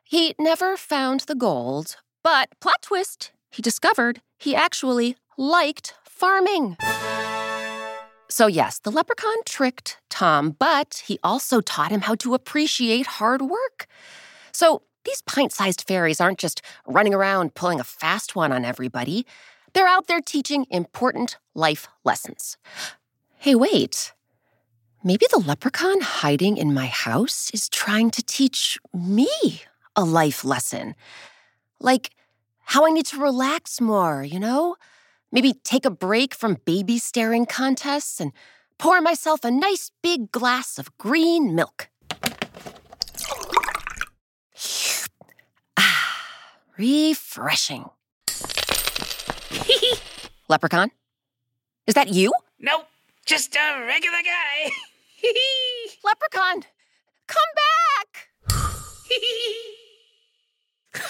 He 0.04 0.36
never 0.40 0.78
found 0.78 1.22
the 1.22 1.36
gold, 1.36 1.98
but 2.24 2.50
plot 2.60 2.82
twist, 2.82 3.32
he 3.52 3.62
discovered 3.62 4.22
he 4.38 4.56
actually 4.56 5.16
liked 5.38 5.94
farming. 6.04 6.78
So, 8.36 8.48
yes, 8.48 8.80
the 8.80 8.92
leprechaun 8.92 9.38
tricked 9.46 9.98
Tom, 10.10 10.58
but 10.60 11.04
he 11.08 11.18
also 11.24 11.62
taught 11.62 11.90
him 11.90 12.02
how 12.02 12.16
to 12.16 12.34
appreciate 12.34 13.08
hard 13.08 13.42
work. 13.42 13.88
So, 14.52 14.82
these 15.06 15.22
pint 15.22 15.54
sized 15.54 15.86
fairies 15.88 16.20
aren't 16.20 16.38
just 16.38 16.62
running 16.86 17.14
around 17.14 17.56
pulling 17.56 17.80
a 17.80 17.86
fast 17.86 18.36
one 18.36 18.52
on 18.52 18.66
everybody, 18.66 19.26
they're 19.72 19.88
out 19.88 20.08
there 20.08 20.20
teaching 20.20 20.66
important 20.70 21.38
life 21.54 21.88
lessons. 22.04 22.58
Hey, 23.38 23.56
wait. 23.56 24.12
Maybe 25.02 25.28
the 25.32 25.40
leprechaun 25.40 26.02
hiding 26.02 26.58
in 26.58 26.74
my 26.74 26.88
house 26.88 27.50
is 27.54 27.70
trying 27.70 28.12
to 28.12 28.22
teach 28.22 28.78
me 28.94 29.30
a 29.96 30.04
life 30.04 30.44
lesson. 30.44 30.96
Like 31.80 32.10
how 32.66 32.86
I 32.86 32.90
need 32.90 33.06
to 33.06 33.18
relax 33.18 33.80
more, 33.80 34.26
you 34.26 34.42
know? 34.42 34.76
Maybe 35.36 35.54
take 35.66 35.84
a 35.84 35.92
break 35.92 36.34
from 36.34 36.60
baby 36.64 36.98
staring 36.98 37.46
contests 37.46 38.22
and 38.22 38.32
pour 38.78 39.02
myself 39.02 39.44
a 39.44 39.52
nice 39.52 39.92
big 40.02 40.32
glass 40.32 40.80
of 40.80 40.98
green 40.98 41.54
milk. 41.54 41.90
Ah, 45.76 46.24
refreshing. 46.78 47.90
Leprechaun? 50.48 50.92
Is 51.86 51.96
that 51.96 52.14
you? 52.14 52.32
Nope, 52.62 52.88
just 53.26 53.58
a 53.58 53.86
regular 53.86 54.22
guy. 54.24 54.72
Leprechaun, 56.06 56.64
come 57.28 57.52
back! 57.60 58.30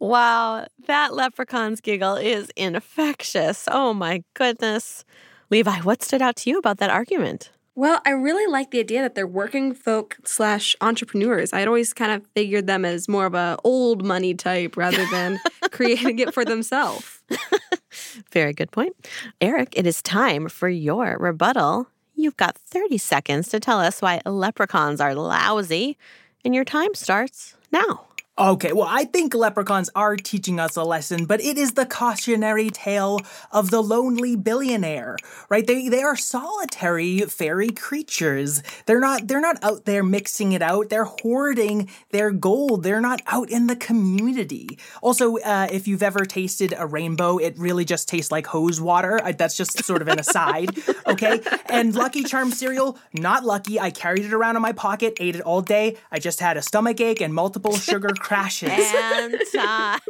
Wow, 0.00 0.66
that 0.86 1.12
leprechaun's 1.12 1.80
giggle 1.80 2.14
is 2.14 2.50
infectious. 2.56 3.66
Oh 3.70 3.92
my 3.92 4.22
goodness. 4.34 5.04
Levi, 5.50 5.80
what 5.80 6.02
stood 6.02 6.22
out 6.22 6.36
to 6.36 6.50
you 6.50 6.58
about 6.58 6.78
that 6.78 6.90
argument? 6.90 7.50
Well, 7.74 8.00
I 8.06 8.10
really 8.10 8.50
like 8.50 8.70
the 8.70 8.80
idea 8.80 9.02
that 9.02 9.14
they're 9.14 9.26
working 9.26 9.72
folk 9.74 10.16
slash 10.24 10.76
entrepreneurs. 10.80 11.52
I'd 11.52 11.66
always 11.66 11.92
kind 11.92 12.12
of 12.12 12.26
figured 12.34 12.66
them 12.66 12.84
as 12.84 13.08
more 13.08 13.26
of 13.26 13.34
a 13.34 13.56
old 13.64 14.04
money 14.04 14.34
type 14.34 14.76
rather 14.76 15.04
than 15.06 15.40
creating 15.70 16.18
it 16.18 16.32
for 16.32 16.44
themselves. 16.44 17.22
Very 18.32 18.52
good 18.52 18.70
point. 18.70 18.94
Eric, 19.40 19.74
it 19.76 19.86
is 19.86 20.02
time 20.02 20.48
for 20.48 20.68
your 20.68 21.16
rebuttal. 21.18 21.88
You've 22.14 22.36
got 22.36 22.56
30 22.56 22.98
seconds 22.98 23.48
to 23.48 23.60
tell 23.60 23.78
us 23.80 24.02
why 24.02 24.20
leprechauns 24.26 25.00
are 25.00 25.14
lousy, 25.14 25.96
and 26.44 26.54
your 26.54 26.64
time 26.64 26.94
starts 26.94 27.54
now. 27.72 28.07
Okay, 28.38 28.72
well, 28.72 28.86
I 28.88 29.04
think 29.04 29.34
leprechauns 29.34 29.90
are 29.96 30.14
teaching 30.14 30.60
us 30.60 30.76
a 30.76 30.84
lesson, 30.84 31.24
but 31.24 31.40
it 31.40 31.58
is 31.58 31.72
the 31.72 31.84
cautionary 31.84 32.70
tale 32.70 33.18
of 33.50 33.72
the 33.72 33.82
lonely 33.82 34.36
billionaire, 34.36 35.16
right? 35.48 35.66
They 35.66 35.88
they 35.88 36.02
are 36.02 36.14
solitary 36.14 37.18
fairy 37.22 37.70
creatures. 37.70 38.62
They're 38.86 39.00
not 39.00 39.26
they're 39.26 39.40
not 39.40 39.58
out 39.64 39.86
there 39.86 40.04
mixing 40.04 40.52
it 40.52 40.62
out. 40.62 40.88
They're 40.88 41.10
hoarding 41.20 41.90
their 42.10 42.30
gold. 42.30 42.84
They're 42.84 43.00
not 43.00 43.22
out 43.26 43.50
in 43.50 43.66
the 43.66 43.74
community. 43.74 44.78
Also, 45.02 45.38
uh, 45.38 45.66
if 45.72 45.88
you've 45.88 46.04
ever 46.04 46.24
tasted 46.24 46.72
a 46.78 46.86
rainbow, 46.86 47.38
it 47.38 47.58
really 47.58 47.84
just 47.84 48.08
tastes 48.08 48.30
like 48.30 48.46
hose 48.46 48.80
water. 48.80 49.20
I, 49.24 49.32
that's 49.32 49.56
just 49.56 49.82
sort 49.82 50.00
of 50.00 50.06
an 50.06 50.20
aside, 50.20 50.78
okay? 51.08 51.40
And 51.68 51.92
Lucky 51.92 52.22
Charm 52.22 52.52
cereal, 52.52 52.98
not 53.12 53.42
lucky. 53.44 53.80
I 53.80 53.90
carried 53.90 54.24
it 54.24 54.32
around 54.32 54.54
in 54.54 54.62
my 54.62 54.72
pocket, 54.72 55.16
ate 55.18 55.34
it 55.34 55.42
all 55.42 55.60
day. 55.60 55.96
I 56.12 56.20
just 56.20 56.38
had 56.38 56.56
a 56.56 56.62
stomach 56.62 57.00
ache 57.00 57.20
and 57.20 57.34
multiple 57.34 57.74
sugar 57.74 58.10
crashes. 58.28 58.70
And 58.70 59.40
time. 59.54 60.00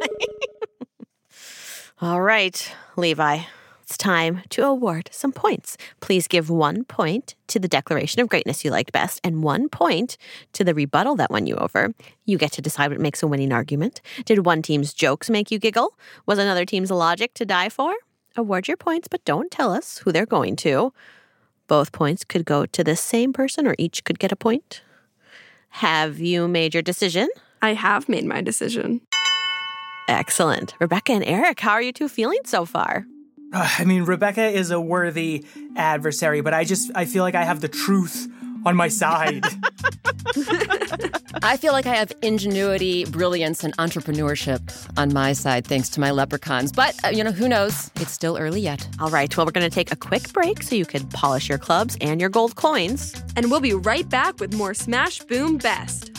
All 2.01 2.21
right, 2.21 2.75
Levi, 2.97 3.39
it's 3.81 3.97
time 3.97 4.41
to 4.49 4.65
award 4.65 5.09
some 5.13 5.31
points. 5.31 5.77
Please 6.01 6.27
give 6.27 6.49
one 6.49 6.83
point 6.83 7.35
to 7.47 7.59
the 7.59 7.69
declaration 7.69 8.21
of 8.21 8.27
greatness 8.27 8.65
you 8.65 8.71
liked 8.71 8.91
best 8.91 9.21
and 9.23 9.41
one 9.41 9.69
point 9.69 10.17
to 10.51 10.65
the 10.65 10.73
rebuttal 10.73 11.15
that 11.15 11.31
won 11.31 11.47
you 11.47 11.55
over. 11.55 11.93
You 12.25 12.37
get 12.37 12.51
to 12.53 12.61
decide 12.61 12.91
what 12.91 12.99
makes 12.99 13.23
a 13.23 13.27
winning 13.27 13.53
argument. 13.53 14.01
Did 14.25 14.45
one 14.45 14.61
team's 14.61 14.93
jokes 14.93 15.29
make 15.29 15.49
you 15.49 15.57
giggle? 15.57 15.97
Was 16.25 16.39
another 16.39 16.65
team's 16.65 16.91
logic 16.91 17.33
to 17.35 17.45
die 17.45 17.69
for? 17.69 17.95
Award 18.35 18.67
your 18.67 18.77
points, 18.77 19.07
but 19.07 19.23
don't 19.23 19.49
tell 19.49 19.71
us 19.71 19.99
who 19.99 20.11
they're 20.11 20.25
going 20.25 20.57
to. 20.57 20.91
Both 21.67 21.93
points 21.93 22.25
could 22.25 22.43
go 22.43 22.65
to 22.65 22.83
the 22.83 22.97
same 22.97 23.31
person 23.31 23.65
or 23.65 23.75
each 23.77 24.03
could 24.03 24.19
get 24.19 24.33
a 24.33 24.35
point. 24.35 24.81
Have 25.69 26.19
you 26.19 26.49
made 26.49 26.73
your 26.73 26.83
decision? 26.83 27.29
I 27.61 27.73
have 27.73 28.09
made 28.09 28.25
my 28.25 28.41
decision. 28.41 29.01
Excellent. 30.07 30.75
Rebecca 30.79 31.11
and 31.11 31.23
Eric, 31.23 31.59
how 31.59 31.71
are 31.71 31.81
you 31.81 31.91
two 31.91 32.09
feeling 32.09 32.39
so 32.45 32.65
far? 32.65 33.05
Uh, 33.53 33.69
I 33.79 33.85
mean, 33.85 34.03
Rebecca 34.03 34.45
is 34.47 34.71
a 34.71 34.79
worthy 34.79 35.45
adversary, 35.75 36.41
but 36.41 36.53
I 36.53 36.63
just 36.63 36.91
I 36.95 37.05
feel 37.05 37.23
like 37.23 37.35
I 37.35 37.43
have 37.43 37.61
the 37.61 37.67
truth 37.67 38.27
on 38.65 38.75
my 38.75 38.87
side. 38.87 39.45
I 41.41 41.57
feel 41.57 41.71
like 41.71 41.85
I 41.85 41.95
have 41.95 42.11
ingenuity, 42.21 43.05
brilliance, 43.05 43.63
and 43.63 43.75
entrepreneurship 43.77 44.61
on 44.97 45.13
my 45.13 45.33
side 45.33 45.65
thanks 45.65 45.89
to 45.89 45.99
my 45.99 46.11
leprechauns. 46.11 46.71
But, 46.71 46.95
uh, 47.05 47.09
you 47.09 47.23
know, 47.23 47.31
who 47.31 47.47
knows? 47.47 47.89
It's 47.95 48.11
still 48.11 48.37
early 48.37 48.61
yet. 48.61 48.87
All 48.99 49.09
right, 49.09 49.35
well, 49.35 49.45
we're 49.45 49.51
going 49.51 49.69
to 49.69 49.73
take 49.73 49.91
a 49.91 49.95
quick 49.95 50.33
break 50.33 50.63
so 50.63 50.75
you 50.75 50.85
can 50.85 51.07
polish 51.07 51.47
your 51.47 51.57
clubs 51.57 51.97
and 52.01 52.19
your 52.19 52.29
gold 52.29 52.55
coins. 52.55 53.15
And 53.35 53.49
we'll 53.49 53.61
be 53.61 53.73
right 53.73 54.07
back 54.07 54.39
with 54.39 54.53
more 54.53 54.73
Smash 54.73 55.19
Boom 55.19 55.57
Best. 55.57 56.18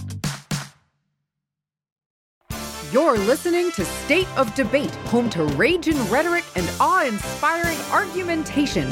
You're 2.92 3.18
listening 3.18 3.70
to 3.72 3.84
State 3.84 4.26
of 4.36 4.52
Debate, 4.56 4.92
home 5.06 5.30
to 5.30 5.44
rage 5.44 5.86
and 5.86 5.96
rhetoric 6.10 6.44
and 6.56 6.68
awe 6.80 7.04
inspiring 7.04 7.78
argumentation. 7.92 8.90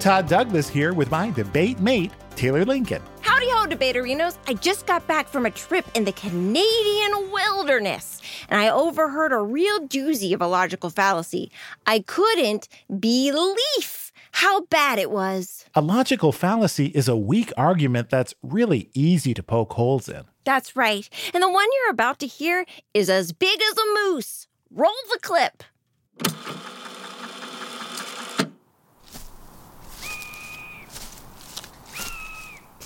Todd 0.00 0.26
Douglas 0.26 0.68
here 0.68 0.92
with 0.92 1.08
my 1.12 1.30
debate 1.30 1.78
mate, 1.78 2.10
Taylor 2.34 2.64
Lincoln. 2.64 3.00
Howdy 3.20 3.48
ho, 3.50 3.66
debaterinos. 3.68 4.38
I 4.48 4.54
just 4.54 4.86
got 4.86 5.06
back 5.06 5.28
from 5.28 5.46
a 5.46 5.52
trip 5.52 5.86
in 5.94 6.04
the 6.04 6.10
Canadian 6.10 7.30
wilderness, 7.30 8.20
and 8.48 8.60
I 8.60 8.70
overheard 8.70 9.32
a 9.32 9.38
real 9.38 9.86
doozy 9.86 10.34
of 10.34 10.42
a 10.42 10.48
logical 10.48 10.90
fallacy. 10.90 11.52
I 11.86 12.00
couldn't 12.00 12.66
believe 12.98 14.10
how 14.32 14.62
bad 14.62 14.98
it 14.98 15.12
was. 15.12 15.57
A 15.74 15.82
logical 15.82 16.32
fallacy 16.32 16.86
is 16.86 17.08
a 17.08 17.16
weak 17.16 17.52
argument 17.56 18.08
that's 18.08 18.34
really 18.42 18.90
easy 18.94 19.34
to 19.34 19.42
poke 19.42 19.74
holes 19.74 20.08
in. 20.08 20.24
That's 20.44 20.74
right. 20.74 21.08
And 21.34 21.42
the 21.42 21.50
one 21.50 21.66
you're 21.76 21.90
about 21.90 22.18
to 22.20 22.26
hear 22.26 22.64
is 22.94 23.10
as 23.10 23.32
big 23.32 23.60
as 23.60 23.76
a 23.76 23.94
moose. 23.94 24.46
Roll 24.70 24.92
the 25.12 25.18
clip. 25.20 25.62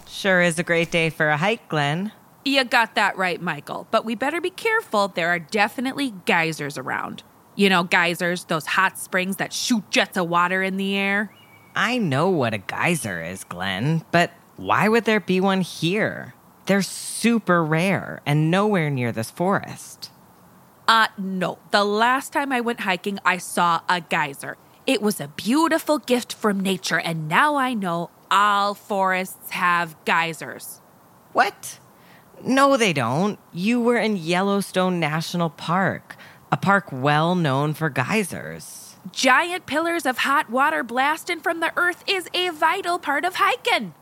Sure 0.09 0.41
is 0.41 0.59
a 0.59 0.63
great 0.63 0.91
day 0.91 1.11
for 1.11 1.29
a 1.29 1.37
hike, 1.37 1.69
Glenn. 1.69 2.13
You 2.45 2.65
got 2.65 2.97
that 2.97 3.17
right, 3.17 3.41
Michael. 3.41 3.87
But 3.93 4.05
we 4.05 4.17
better 4.17 4.41
be 4.41 4.51
careful. 4.51 5.09
There 5.09 5.29
are 5.29 5.39
definitely 5.39 6.15
geysers 6.27 6.77
around. 6.77 7.23
You 7.55 7.69
know, 7.69 7.85
geysers, 7.85 8.45
those 8.45 8.67
hot 8.67 8.99
springs 8.99 9.37
that 9.37 9.53
shoot 9.53 9.89
jets 9.91 10.17
of 10.17 10.29
water 10.29 10.63
in 10.63 10.77
the 10.77 10.97
air. 10.97 11.33
I 11.75 11.99
know 11.99 12.29
what 12.29 12.55
a 12.55 12.59
geyser 12.59 13.23
is, 13.23 13.45
Glenn, 13.45 14.05
but 14.11 14.31
why 14.57 14.89
would 14.89 15.05
there 15.05 15.21
be 15.21 15.41
one 15.41 15.63
here? 15.63 16.35
They're 16.67 16.83
super 16.83 17.65
rare 17.65 18.21
and 18.27 18.51
nowhere 18.51 18.91
near 18.91 19.13
this 19.13 19.31
forest. 19.31 20.11
Uh, 20.87 21.09
no. 21.17 21.59
The 21.71 21.85
last 21.85 22.33
time 22.33 22.53
I 22.53 22.61
went 22.61 22.81
hiking, 22.81 23.19
I 23.25 23.39
saw 23.39 23.81
a 23.89 24.01
geyser. 24.01 24.57
It 24.87 25.01
was 25.01 25.21
a 25.21 25.29
beautiful 25.29 25.99
gift 25.99 26.33
from 26.33 26.61
nature, 26.61 26.99
and 26.99 27.29
now 27.29 27.57
I 27.57 27.73
know 27.73 28.11
all 28.31 28.75
forests 28.75 29.51
have 29.51 29.97
geysers. 30.05 30.81
What? 31.33 31.79
No, 32.45 32.77
they 32.77 32.93
don't. 32.93 33.39
You 33.53 33.81
were 33.81 33.97
in 33.97 34.17
Yellowstone 34.17 34.99
National 34.99 35.51
Park, 35.51 36.17
a 36.51 36.57
park 36.57 36.89
well 36.91 37.35
known 37.35 37.75
for 37.75 37.89
geysers. 37.89 38.82
Giant 39.11 39.67
pillars 39.67 40.07
of 40.07 40.19
hot 40.19 40.49
water 40.49 40.85
blasting 40.85 41.41
from 41.41 41.59
the 41.61 41.73
earth 41.77 42.05
is 42.07 42.29
a 42.35 42.51
vital 42.51 42.99
part 43.01 43.25
of 43.25 43.35
hiking. 43.35 43.95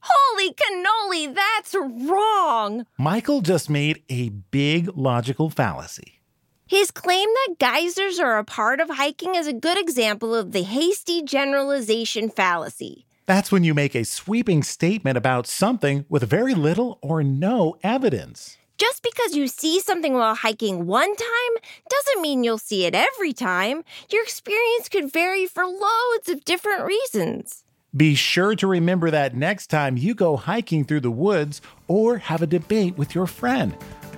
Holy 0.00 0.52
cannoli, 0.54 1.32
that's 1.34 1.74
wrong. 1.74 2.84
Michael 2.98 3.42
just 3.42 3.70
made 3.70 4.02
a 4.08 4.30
big 4.30 4.90
logical 4.96 5.50
fallacy. 5.50 6.20
His 6.66 6.90
claim 6.90 7.28
that 7.28 7.60
geysers 7.60 8.18
are 8.18 8.38
a 8.38 8.44
part 8.44 8.80
of 8.80 8.90
hiking 8.90 9.36
is 9.36 9.46
a 9.46 9.52
good 9.52 9.78
example 9.78 10.34
of 10.34 10.50
the 10.50 10.62
hasty 10.62 11.22
generalization 11.22 12.28
fallacy. 12.28 13.06
That's 13.26 13.52
when 13.52 13.62
you 13.62 13.72
make 13.72 13.94
a 13.94 14.04
sweeping 14.04 14.64
statement 14.64 15.16
about 15.16 15.46
something 15.46 16.06
with 16.08 16.24
very 16.24 16.54
little 16.54 16.98
or 17.02 17.22
no 17.22 17.76
evidence. 17.84 18.56
Just 18.78 19.02
because 19.02 19.34
you 19.34 19.48
see 19.48 19.80
something 19.80 20.12
while 20.14 20.34
hiking 20.34 20.86
one 20.86 21.16
time 21.16 21.62
doesn't 21.88 22.20
mean 22.20 22.44
you'll 22.44 22.58
see 22.58 22.84
it 22.84 22.94
every 22.94 23.32
time. 23.32 23.84
Your 24.10 24.22
experience 24.22 24.88
could 24.90 25.10
vary 25.10 25.46
for 25.46 25.64
loads 25.64 26.28
of 26.28 26.44
different 26.44 26.84
reasons. 26.84 27.64
Be 27.96 28.14
sure 28.14 28.54
to 28.56 28.66
remember 28.66 29.10
that 29.10 29.34
next 29.34 29.68
time 29.68 29.96
you 29.96 30.14
go 30.14 30.36
hiking 30.36 30.84
through 30.84 31.00
the 31.00 31.10
woods 31.10 31.62
or 31.88 32.18
have 32.18 32.42
a 32.42 32.46
debate 32.46 32.98
with 32.98 33.14
your 33.14 33.26
friend. 33.26 33.74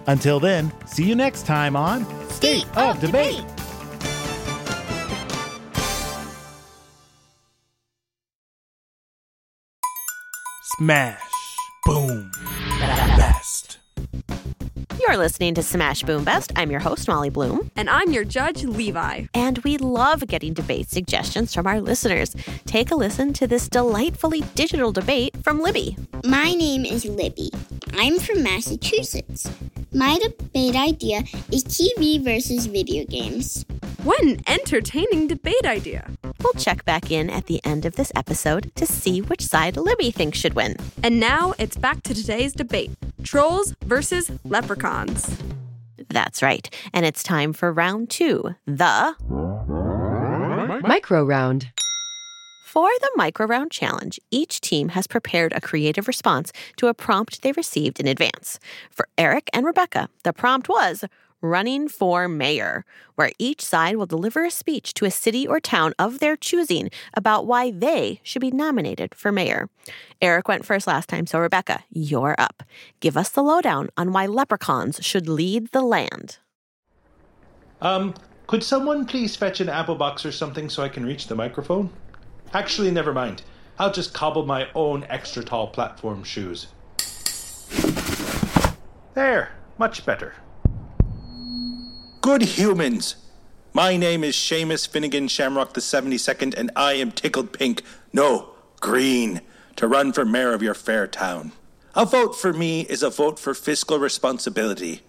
Until 0.09 0.40
then, 0.40 0.73
see 0.87 1.05
you 1.05 1.14
next 1.14 1.47
time 1.47 1.77
on 1.77 2.05
State, 2.29 2.66
of, 2.77 2.97
of 2.97 3.01
Debate. 3.01 3.37
Debate. 3.37 3.59
Smash. 10.79 11.21
Boom. 11.85 12.31
Best. 14.12 14.38
You're 15.01 15.16
listening 15.16 15.55
to 15.55 15.62
Smash 15.62 16.03
Boom 16.03 16.25
Best. 16.25 16.53
I'm 16.57 16.71
your 16.71 16.81
host, 16.81 17.09
Molly 17.09 17.31
Bloom. 17.31 17.71
And 17.77 17.88
I'm 17.88 18.12
your 18.12 18.25
judge, 18.25 18.64
Levi. 18.64 19.27
And 19.33 19.59
we 19.59 19.79
love 19.79 20.27
getting 20.27 20.53
debate 20.53 20.90
suggestions 20.90 21.55
from 21.55 21.66
our 21.66 21.81
listeners. 21.81 22.35
Take 22.66 22.90
a 22.90 22.94
listen 22.94 23.33
to 23.35 23.47
this 23.47 23.68
delightfully 23.68 24.42
digital 24.55 24.92
debate 24.92 25.37
from 25.42 25.61
Libby. 25.61 25.97
My 26.25 26.53
name 26.53 26.85
is 26.85 27.05
Libby. 27.05 27.51
I'm 27.94 28.18
from 28.18 28.42
Massachusetts. 28.42 29.51
My 29.92 30.18
debate 30.18 30.77
idea 30.77 31.23
is 31.51 31.64
TV 31.64 32.23
versus 32.23 32.66
video 32.66 33.05
games. 33.05 33.64
What 34.03 34.23
an 34.23 34.40
entertaining 34.47 35.27
debate 35.27 35.64
idea. 35.64 36.11
We'll 36.42 36.53
check 36.55 36.85
back 36.85 37.11
in 37.11 37.31
at 37.31 37.47
the 37.47 37.61
end 37.64 37.85
of 37.85 37.97
this 37.97 38.12
episode 38.14 38.71
to 38.77 38.87
see 38.87 39.21
which 39.21 39.42
side 39.42 39.77
Libby 39.77 40.11
thinks 40.11 40.38
should 40.38 40.55
win. 40.55 40.77
And 41.03 41.18
now 41.18 41.55
it's 41.59 41.77
back 41.77 42.03
to 42.05 42.14
today's 42.14 42.53
debate 42.53 42.90
Trolls 43.29 43.75
versus 43.85 44.31
leprechauns. 44.45 45.37
That's 46.09 46.41
right. 46.41 46.75
And 46.95 47.05
it's 47.05 47.23
time 47.23 47.53
for 47.53 47.71
round 47.71 48.09
two 48.09 48.55
the 48.64 49.14
Micro 50.83 51.23
round. 51.23 51.71
For 52.64 52.88
the 53.03 53.11
micro 53.17 53.47
round 53.47 53.71
challenge, 53.71 54.19
each 54.31 54.62
team 54.62 54.88
has 54.91 55.07
prepared 55.07 55.53
a 55.53 55.61
creative 55.61 56.09
response 56.09 56.53
to 56.79 56.87
a 56.87 56.95
prompt 56.95 57.43
they 57.43 57.53
received 57.53 58.01
in 58.01 58.07
advance. 58.07 58.59
For 58.91 59.07
Eric 59.19 59.51
and 59.53 59.67
Rebecca, 59.67 60.09
the 60.25 60.33
prompt 60.33 60.71
was 60.71 61.05
running 61.40 61.88
for 61.88 62.29
mayor, 62.29 62.85
where 63.14 63.33
each 63.38 63.64
side 63.64 63.96
will 63.96 64.07
deliver 64.07 64.44
a 64.44 64.51
speech 64.51 64.94
to 64.94 65.05
a 65.05 65.11
city 65.11 65.46
or 65.46 65.61
town 65.61 65.94
of 65.98 66.18
their 66.18 66.37
choosing 66.37 66.90
about 67.14 67.46
why 67.46 67.70
they 67.70 68.20
should 68.22 68.40
be 68.40 68.51
nominated 68.51 69.14
for 69.14 69.33
mayor. 69.33 69.68
Eric 70.20 70.48
went 70.48 70.64
first 70.64 70.87
last 70.87 71.09
time, 71.09 71.27
so 71.27 71.38
Rebecca, 71.38 71.85
you're 71.90 72.35
up. 72.38 72.62
Give 73.01 73.16
us 73.16 73.29
the 73.29 73.42
lowdown 73.42 73.88
on 73.96 74.12
why 74.12 74.27
leprechauns 74.27 74.98
should 75.05 75.29
lead 75.29 75.70
the 75.72 75.83
land. 75.83 76.38
Um, 77.81 78.14
could 78.46 78.64
someone 78.64 79.05
please 79.05 79.37
fetch 79.37 79.61
an 79.61 79.68
apple 79.68 79.94
box 79.94 80.27
or 80.27 80.33
something 80.33 80.68
so 80.68 80.83
I 80.83 80.88
can 80.88 81.05
reach 81.05 81.27
the 81.27 81.35
microphone? 81.35 81.90
Actually, 82.53 82.90
never 82.90 83.12
mind. 83.12 83.42
I'll 83.79 83.92
just 83.92 84.14
cobble 84.14 84.44
my 84.44 84.68
own 84.74 85.05
extra 85.09 85.44
tall 85.44 85.68
platform 85.68 86.24
shoes. 86.24 86.68
There, 89.14 89.53
much 89.79 90.05
better. 90.05 90.35
Good 92.29 92.43
humans! 92.43 93.17
My 93.73 93.97
name 93.97 94.23
is 94.23 94.37
Seamus 94.37 94.87
Finnegan 94.87 95.29
Shamrock 95.29 95.73
the 95.73 95.81
72nd, 95.81 96.55
and 96.59 96.71
I 96.77 96.93
am 96.93 97.11
tickled 97.11 97.55
pink, 97.55 97.83
no, 98.12 98.51
green, 98.81 99.41
to 99.77 99.88
run 99.88 100.12
for 100.12 100.27
mayor 100.27 100.53
of 100.53 100.62
your 100.62 100.75
fair 100.75 101.07
town. 101.07 101.53
A 101.95 102.05
vote 102.05 102.38
for 102.38 102.53
me 102.53 102.83
is 102.83 103.03
a 103.03 103.09
vote 103.09 103.38
for 103.38 103.55
fiscal 103.55 103.99
responsibility. 103.99 105.01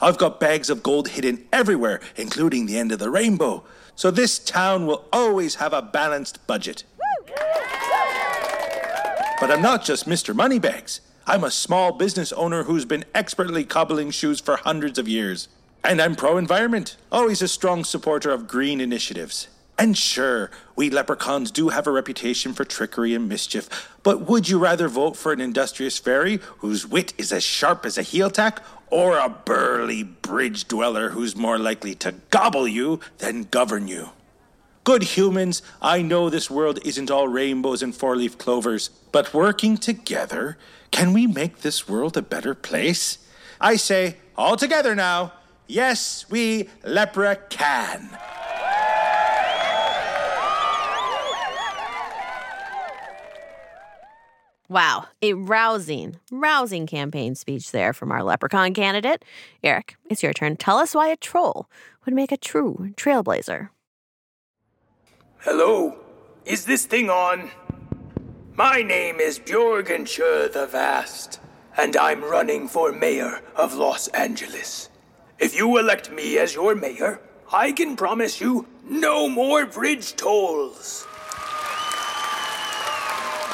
I've 0.00 0.18
got 0.18 0.40
bags 0.40 0.70
of 0.70 0.82
gold 0.82 1.10
hidden 1.10 1.46
everywhere, 1.52 2.00
including 2.16 2.66
the 2.66 2.78
end 2.78 2.90
of 2.90 2.98
the 2.98 3.10
rainbow, 3.10 3.62
so 3.94 4.10
this 4.10 4.40
town 4.40 4.86
will 4.88 5.04
always 5.12 5.54
have 5.54 5.72
a 5.72 5.80
balanced 5.80 6.44
budget. 6.48 6.82
But 9.38 9.52
I'm 9.52 9.62
not 9.62 9.84
just 9.84 10.08
Mr. 10.08 10.34
Moneybags. 10.34 11.00
I'm 11.28 11.44
a 11.44 11.50
small 11.52 11.92
business 11.92 12.32
owner 12.32 12.64
who's 12.64 12.84
been 12.84 13.04
expertly 13.14 13.62
cobbling 13.62 14.10
shoes 14.10 14.40
for 14.40 14.56
hundreds 14.56 14.98
of 14.98 15.06
years. 15.06 15.48
And 15.82 16.00
I'm 16.00 16.14
pro 16.14 16.36
environment, 16.36 16.96
always 17.10 17.42
a 17.42 17.48
strong 17.48 17.84
supporter 17.84 18.30
of 18.30 18.46
green 18.46 18.80
initiatives. 18.80 19.48
And 19.78 19.96
sure, 19.96 20.50
we 20.76 20.90
leprechauns 20.90 21.50
do 21.50 21.70
have 21.70 21.86
a 21.86 21.90
reputation 21.90 22.52
for 22.52 22.66
trickery 22.66 23.14
and 23.14 23.30
mischief, 23.30 23.88
but 24.02 24.28
would 24.28 24.46
you 24.46 24.58
rather 24.58 24.88
vote 24.88 25.16
for 25.16 25.32
an 25.32 25.40
industrious 25.40 25.98
fairy 25.98 26.38
whose 26.58 26.86
wit 26.86 27.14
is 27.16 27.32
as 27.32 27.42
sharp 27.42 27.86
as 27.86 27.96
a 27.96 28.02
heel 28.02 28.28
tack, 28.28 28.62
or 28.90 29.16
a 29.16 29.30
burly 29.30 30.02
bridge 30.02 30.68
dweller 30.68 31.10
who's 31.10 31.34
more 31.34 31.58
likely 31.58 31.94
to 31.94 32.12
gobble 32.28 32.68
you 32.68 33.00
than 33.18 33.44
govern 33.44 33.88
you? 33.88 34.10
Good 34.84 35.02
humans, 35.02 35.62
I 35.80 36.02
know 36.02 36.28
this 36.28 36.50
world 36.50 36.78
isn't 36.84 37.10
all 37.10 37.28
rainbows 37.28 37.82
and 37.82 37.94
four 37.94 38.16
leaf 38.16 38.36
clovers, 38.36 38.90
but 39.12 39.32
working 39.32 39.78
together, 39.78 40.58
can 40.90 41.14
we 41.14 41.26
make 41.26 41.60
this 41.60 41.88
world 41.88 42.18
a 42.18 42.22
better 42.22 42.54
place? 42.54 43.18
I 43.60 43.76
say, 43.76 44.16
all 44.36 44.56
together 44.56 44.94
now, 44.94 45.32
yes, 45.70 46.26
we 46.28 46.64
lepra 46.84 47.48
can. 47.48 48.10
Wow, 54.68 55.06
a 55.20 55.32
rousing, 55.32 56.20
rousing 56.30 56.86
campaign 56.86 57.34
speech 57.34 57.72
there 57.72 57.92
from 57.92 58.12
our 58.12 58.22
leprechaun 58.22 58.72
candidate. 58.72 59.24
Eric, 59.64 59.96
it's 60.08 60.22
your 60.22 60.32
turn. 60.32 60.56
Tell 60.56 60.76
us 60.76 60.94
why 60.94 61.08
a 61.08 61.16
troll 61.16 61.66
would 62.04 62.14
make 62.14 62.30
a 62.30 62.36
true 62.36 62.92
trailblazer. 62.94 63.70
Hello, 65.38 65.98
is 66.44 66.66
this 66.66 66.84
thing 66.84 67.10
on? 67.10 67.50
My 68.54 68.82
name 68.82 69.18
is 69.18 69.38
Bjorgen 69.38 70.04
Schur 70.04 70.52
the 70.52 70.66
Vast, 70.66 71.40
and 71.76 71.96
I'm 71.96 72.22
running 72.22 72.68
for 72.68 72.92
mayor 72.92 73.40
of 73.56 73.74
Los 73.74 74.06
Angeles. 74.08 74.89
If 75.40 75.56
you 75.56 75.78
elect 75.78 76.12
me 76.12 76.36
as 76.36 76.54
your 76.54 76.74
mayor, 76.74 77.18
I 77.50 77.72
can 77.72 77.96
promise 77.96 78.42
you 78.42 78.66
no 78.84 79.26
more 79.26 79.64
bridge 79.64 80.14
tolls. 80.14 81.04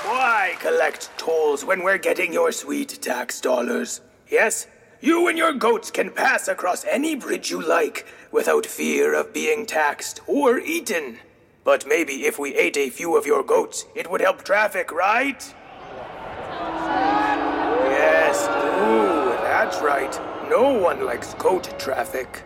Why 0.04 0.56
collect 0.58 1.16
tolls 1.16 1.64
when 1.64 1.84
we're 1.84 1.98
getting 1.98 2.32
your 2.32 2.50
sweet 2.50 2.88
tax 3.00 3.40
dollars? 3.40 4.00
Yes, 4.28 4.66
you 5.00 5.28
and 5.28 5.38
your 5.38 5.52
goats 5.52 5.92
can 5.92 6.10
pass 6.10 6.48
across 6.48 6.84
any 6.86 7.14
bridge 7.14 7.52
you 7.52 7.62
like 7.62 8.04
without 8.32 8.66
fear 8.66 9.14
of 9.14 9.32
being 9.32 9.64
taxed 9.64 10.20
or 10.26 10.58
eaten. 10.58 11.18
But 11.62 11.86
maybe 11.86 12.26
if 12.26 12.36
we 12.36 12.56
ate 12.56 12.76
a 12.76 12.90
few 12.90 13.16
of 13.16 13.26
your 13.26 13.44
goats, 13.44 13.86
it 13.94 14.10
would 14.10 14.22
help 14.22 14.42
traffic, 14.42 14.90
right? 14.90 15.54
Yes, 17.88 18.48
ooh, 18.48 19.30
that's 19.44 19.80
right. 19.80 20.35
No 20.48 20.78
one 20.78 21.04
likes 21.04 21.34
goat 21.34 21.76
traffic. 21.78 22.44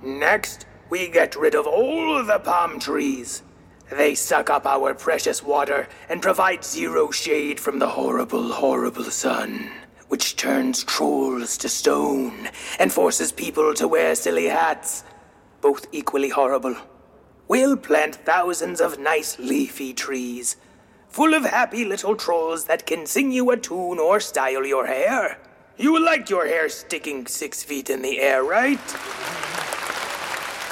Next, 0.00 0.66
we 0.90 1.08
get 1.08 1.34
rid 1.34 1.56
of 1.56 1.66
all 1.66 2.24
the 2.24 2.38
palm 2.38 2.78
trees. 2.78 3.42
They 3.90 4.14
suck 4.14 4.48
up 4.48 4.64
our 4.64 4.94
precious 4.94 5.42
water 5.42 5.88
and 6.08 6.22
provide 6.22 6.64
zero 6.64 7.10
shade 7.10 7.58
from 7.58 7.78
the 7.80 7.88
horrible, 7.88 8.52
horrible 8.52 9.04
sun, 9.04 9.70
which 10.08 10.36
turns 10.36 10.84
trolls 10.84 11.58
to 11.58 11.68
stone 11.68 12.48
and 12.78 12.92
forces 12.92 13.32
people 13.32 13.74
to 13.74 13.88
wear 13.88 14.14
silly 14.14 14.46
hats, 14.46 15.02
both 15.60 15.86
equally 15.90 16.28
horrible. 16.28 16.76
We'll 17.48 17.76
plant 17.76 18.14
thousands 18.14 18.80
of 18.80 19.00
nice 19.00 19.38
leafy 19.38 19.92
trees, 19.92 20.56
full 21.08 21.34
of 21.34 21.44
happy 21.44 21.84
little 21.84 22.14
trolls 22.14 22.66
that 22.66 22.86
can 22.86 23.04
sing 23.04 23.32
you 23.32 23.50
a 23.50 23.56
tune 23.56 23.98
or 23.98 24.20
style 24.20 24.64
your 24.64 24.86
hair. 24.86 25.38
You 25.78 26.04
like 26.04 26.28
your 26.28 26.46
hair 26.46 26.68
sticking 26.68 27.26
six 27.26 27.62
feet 27.62 27.88
in 27.88 28.02
the 28.02 28.20
air, 28.20 28.44
right? 28.44 28.78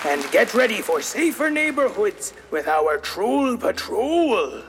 And 0.05 0.31
get 0.31 0.55
ready 0.55 0.83
for 0.83 1.01
safer 1.01 1.51
neighborhoods 1.51 2.33
with 2.51 2.69
our 2.69 2.99
Troll 2.99 3.57
Patrol. 3.57 4.63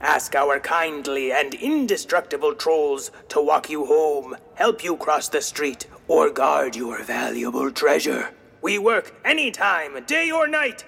Ask 0.00 0.34
our 0.36 0.60
kindly 0.60 1.32
and 1.32 1.54
indestructible 1.54 2.54
trolls 2.54 3.10
to 3.30 3.40
walk 3.40 3.68
you 3.68 3.86
home, 3.86 4.36
help 4.54 4.84
you 4.84 4.96
cross 4.96 5.28
the 5.28 5.40
street, 5.40 5.86
or 6.06 6.30
guard 6.30 6.76
your 6.76 7.02
valuable 7.02 7.70
treasure. 7.70 8.30
We 8.62 8.78
work 8.78 9.14
anytime, 9.24 10.04
day 10.04 10.30
or 10.30 10.46
night, 10.46 10.84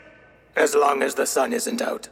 as 0.54 0.74
long 0.74 1.02
as 1.02 1.14
the 1.14 1.26
sun 1.26 1.52
isn't 1.52 1.82
out. 1.82 2.08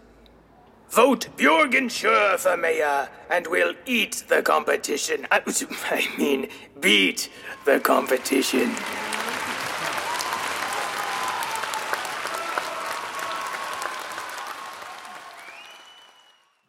Vote 0.90 1.28
Bjorgen 1.36 1.90
for 1.90 2.56
mayor, 2.56 3.10
and 3.28 3.46
we'll 3.48 3.74
eat 3.84 4.24
the 4.28 4.40
competition. 4.42 5.26
I, 5.30 5.42
I 5.90 6.08
mean, 6.16 6.48
beat 6.80 7.28
the 7.66 7.78
competition. 7.78 8.74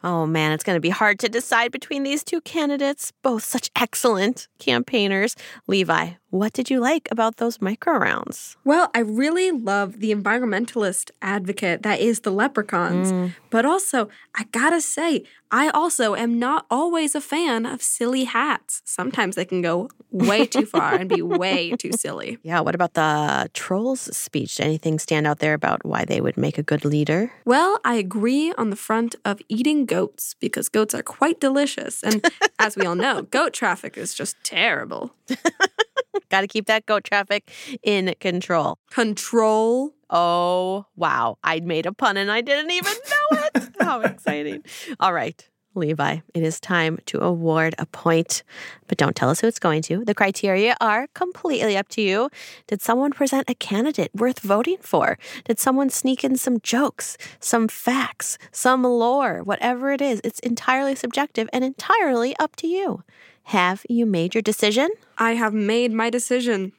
Oh 0.01 0.25
man, 0.25 0.53
it's 0.53 0.63
going 0.63 0.77
to 0.77 0.81
be 0.81 0.89
hard 0.89 1.19
to 1.19 1.29
decide 1.29 1.71
between 1.71 2.03
these 2.03 2.23
two 2.23 2.39
candidates, 2.41 3.11
both 3.21 3.43
such 3.43 3.69
excellent 3.75 4.47
campaigners. 4.57 5.35
Levi, 5.67 6.11
what 6.29 6.53
did 6.53 6.69
you 6.69 6.79
like 6.79 7.07
about 7.11 7.37
those 7.37 7.61
micro 7.61 7.97
rounds? 7.97 8.55
Well, 8.63 8.91
I 8.93 8.99
really 8.99 9.51
love 9.51 9.99
the 9.99 10.13
environmentalist 10.13 11.11
advocate 11.21 11.83
that 11.83 11.99
is 11.99 12.21
the 12.21 12.31
leprechauns. 12.31 13.11
Mm. 13.11 13.33
But 13.49 13.65
also, 13.65 14.09
I 14.35 14.43
gotta 14.51 14.79
say, 14.79 15.23
I 15.51 15.69
also 15.69 16.13
am 16.15 16.37
not 16.37 16.67
always 16.69 17.15
a 17.15 17.21
fan 17.21 17.65
of 17.65 17.81
silly 17.81 18.25
hats. 18.25 18.83
Sometimes 18.85 19.35
they 19.35 19.45
can 19.45 19.63
go 19.63 19.89
way 20.11 20.45
too 20.45 20.65
far 20.65 20.93
and 20.93 21.09
be 21.09 21.23
way 21.23 21.71
too 21.79 21.91
silly. 21.93 22.37
Yeah, 22.43 22.59
what 22.59 22.75
about 22.75 22.93
the 22.93 23.49
trolls 23.53 24.15
speech? 24.15 24.59
Anything 24.59 24.99
stand 24.99 25.25
out 25.25 25.39
there 25.39 25.55
about 25.55 25.83
why 25.83 26.05
they 26.05 26.21
would 26.21 26.37
make 26.37 26.59
a 26.59 26.63
good 26.63 26.85
leader? 26.85 27.31
Well, 27.45 27.79
I 27.83 27.95
agree 27.95 28.53
on 28.57 28.69
the 28.69 28.75
front 28.75 29.15
of 29.25 29.41
eating 29.49 29.85
goats 29.85 30.35
because 30.39 30.69
goats 30.69 30.93
are 30.93 31.03
quite 31.03 31.39
delicious. 31.39 32.03
And 32.03 32.23
as 32.59 32.75
we 32.75 32.85
all 32.85 32.95
know, 32.95 33.23
goat 33.23 33.53
traffic 33.53 33.97
is 33.97 34.13
just 34.13 34.35
terrible. 34.43 35.15
Got 36.29 36.41
to 36.41 36.47
keep 36.47 36.65
that 36.67 36.85
goat 36.85 37.03
traffic 37.03 37.51
in 37.83 38.13
control. 38.19 38.77
Control? 38.91 39.93
Oh, 40.09 40.85
wow. 40.95 41.37
I 41.43 41.59
made 41.59 41.85
a 41.85 41.93
pun 41.93 42.17
and 42.17 42.31
I 42.31 42.41
didn't 42.41 42.71
even 42.71 42.93
know 42.93 43.39
it. 43.53 43.69
How 43.79 44.01
exciting. 44.01 44.63
All 44.99 45.13
right. 45.13 45.48
Levi, 45.75 46.19
it 46.33 46.43
is 46.43 46.59
time 46.59 46.99
to 47.05 47.21
award 47.21 47.75
a 47.77 47.85
point, 47.85 48.43
but 48.87 48.97
don't 48.97 49.15
tell 49.15 49.29
us 49.29 49.39
who 49.39 49.47
it's 49.47 49.59
going 49.59 49.81
to. 49.83 50.03
The 50.03 50.15
criteria 50.15 50.75
are 50.81 51.07
completely 51.13 51.77
up 51.77 51.87
to 51.89 52.01
you. 52.01 52.29
Did 52.67 52.81
someone 52.81 53.11
present 53.11 53.49
a 53.49 53.53
candidate 53.53 54.11
worth 54.15 54.39
voting 54.39 54.77
for? 54.81 55.17
Did 55.45 55.59
someone 55.59 55.89
sneak 55.89 56.23
in 56.23 56.37
some 56.37 56.59
jokes, 56.61 57.17
some 57.39 57.67
facts, 57.67 58.37
some 58.51 58.83
lore? 58.83 59.43
Whatever 59.43 59.91
it 59.91 60.01
is, 60.01 60.21
it's 60.23 60.39
entirely 60.39 60.95
subjective 60.95 61.47
and 61.53 61.63
entirely 61.63 62.35
up 62.37 62.55
to 62.57 62.67
you. 62.67 63.03
Have 63.43 63.85
you 63.89 64.05
made 64.05 64.33
your 64.35 64.41
decision? 64.41 64.89
I 65.17 65.33
have 65.33 65.53
made 65.53 65.91
my 65.91 66.09
decision. 66.09 66.73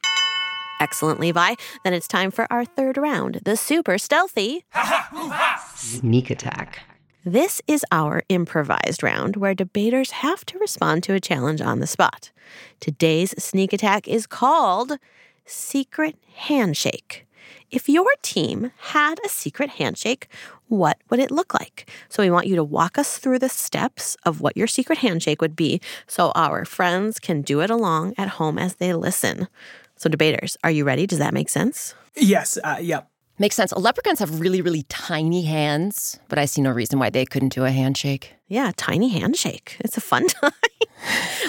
Excellent, 0.81 1.19
Levi. 1.19 1.55
Then 1.83 1.93
it's 1.93 2.07
time 2.07 2.31
for 2.31 2.51
our 2.51 2.65
third 2.65 2.97
round 2.97 3.41
the 3.43 3.55
super 3.55 3.97
stealthy 3.97 4.65
Sneak 5.75 6.29
attack. 6.29 6.79
This 7.23 7.61
is 7.67 7.85
our 7.91 8.23
improvised 8.29 9.03
round 9.03 9.35
where 9.35 9.53
debaters 9.53 10.09
have 10.09 10.43
to 10.47 10.57
respond 10.57 11.03
to 11.03 11.13
a 11.13 11.19
challenge 11.19 11.61
on 11.61 11.79
the 11.79 11.85
spot. 11.85 12.31
Today's 12.79 13.35
sneak 13.41 13.73
attack 13.73 14.07
is 14.07 14.25
called 14.25 14.97
Secret 15.45 16.15
Handshake. 16.33 17.27
If 17.69 17.87
your 17.87 18.09
team 18.23 18.71
had 18.77 19.19
a 19.23 19.29
secret 19.29 19.69
handshake, 19.69 20.29
what 20.67 20.97
would 21.11 21.19
it 21.19 21.29
look 21.29 21.53
like? 21.53 21.87
So, 22.09 22.23
we 22.23 22.31
want 22.31 22.47
you 22.47 22.55
to 22.55 22.63
walk 22.63 22.97
us 22.97 23.19
through 23.19 23.37
the 23.37 23.49
steps 23.49 24.17
of 24.25 24.41
what 24.41 24.57
your 24.57 24.67
secret 24.67 24.97
handshake 24.97 25.41
would 25.41 25.55
be 25.55 25.79
so 26.07 26.31
our 26.33 26.65
friends 26.65 27.19
can 27.19 27.43
do 27.43 27.61
it 27.61 27.69
along 27.69 28.15
at 28.17 28.29
home 28.29 28.57
as 28.57 28.75
they 28.75 28.95
listen. 28.95 29.47
So, 29.95 30.09
debaters, 30.09 30.57
are 30.63 30.71
you 30.71 30.85
ready? 30.85 31.05
Does 31.05 31.19
that 31.19 31.35
make 31.35 31.49
sense? 31.49 31.93
Yes, 32.15 32.57
uh, 32.63 32.77
yep. 32.81 33.11
Makes 33.39 33.55
sense. 33.55 33.71
Leprechauns 33.73 34.19
have 34.19 34.39
really, 34.39 34.61
really 34.61 34.83
tiny 34.83 35.43
hands, 35.43 36.19
but 36.27 36.37
I 36.37 36.45
see 36.45 36.61
no 36.61 36.69
reason 36.69 36.99
why 36.99 37.09
they 37.09 37.25
couldn't 37.25 37.53
do 37.53 37.65
a 37.65 37.71
handshake. 37.71 38.35
Yeah, 38.47 38.71
tiny 38.77 39.09
handshake. 39.09 39.77
It's 39.79 39.97
a 39.97 40.01
fun 40.01 40.27
time. 40.27 40.51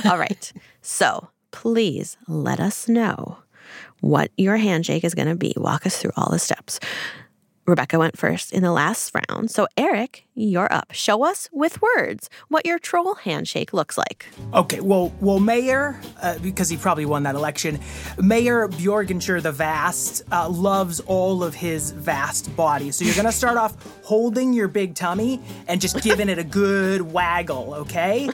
All 0.04 0.18
right. 0.18 0.52
So 0.80 1.28
please 1.50 2.16
let 2.28 2.60
us 2.60 2.88
know 2.88 3.38
what 4.00 4.30
your 4.36 4.56
handshake 4.56 5.04
is 5.04 5.14
going 5.14 5.28
to 5.28 5.36
be. 5.36 5.52
Walk 5.56 5.86
us 5.86 5.98
through 5.98 6.12
all 6.16 6.30
the 6.30 6.38
steps. 6.38 6.80
Rebecca 7.66 7.98
went 7.98 8.18
first 8.18 8.52
in 8.52 8.62
the 8.62 8.72
last 8.72 9.12
round. 9.14 9.50
So, 9.50 9.68
Eric, 9.76 10.24
you're 10.34 10.72
up. 10.72 10.92
Show 10.92 11.24
us 11.24 11.48
with 11.52 11.80
words 11.82 12.30
what 12.48 12.64
your 12.64 12.78
troll 12.78 13.14
handshake 13.14 13.72
looks 13.72 13.98
like. 13.98 14.26
Okay, 14.54 14.80
well, 14.80 15.12
well, 15.20 15.40
Mayor, 15.40 16.00
uh, 16.22 16.38
because 16.38 16.68
he 16.68 16.76
probably 16.76 17.04
won 17.04 17.22
that 17.24 17.34
election, 17.34 17.78
Mayor 18.18 18.68
Bjorgenshire 18.68 19.42
the 19.42 19.52
Vast 19.52 20.22
uh, 20.32 20.48
loves 20.48 21.00
all 21.00 21.42
of 21.44 21.54
his 21.54 21.90
vast 21.90 22.54
body. 22.56 22.90
So 22.90 23.04
you're 23.04 23.14
gonna 23.14 23.32
start 23.32 23.56
off 23.56 23.76
holding 24.04 24.52
your 24.52 24.68
big 24.68 24.94
tummy 24.94 25.40
and 25.68 25.80
just 25.80 26.02
giving 26.02 26.28
it 26.28 26.38
a 26.38 26.44
good 26.44 27.12
waggle. 27.12 27.74
Okay. 27.74 28.28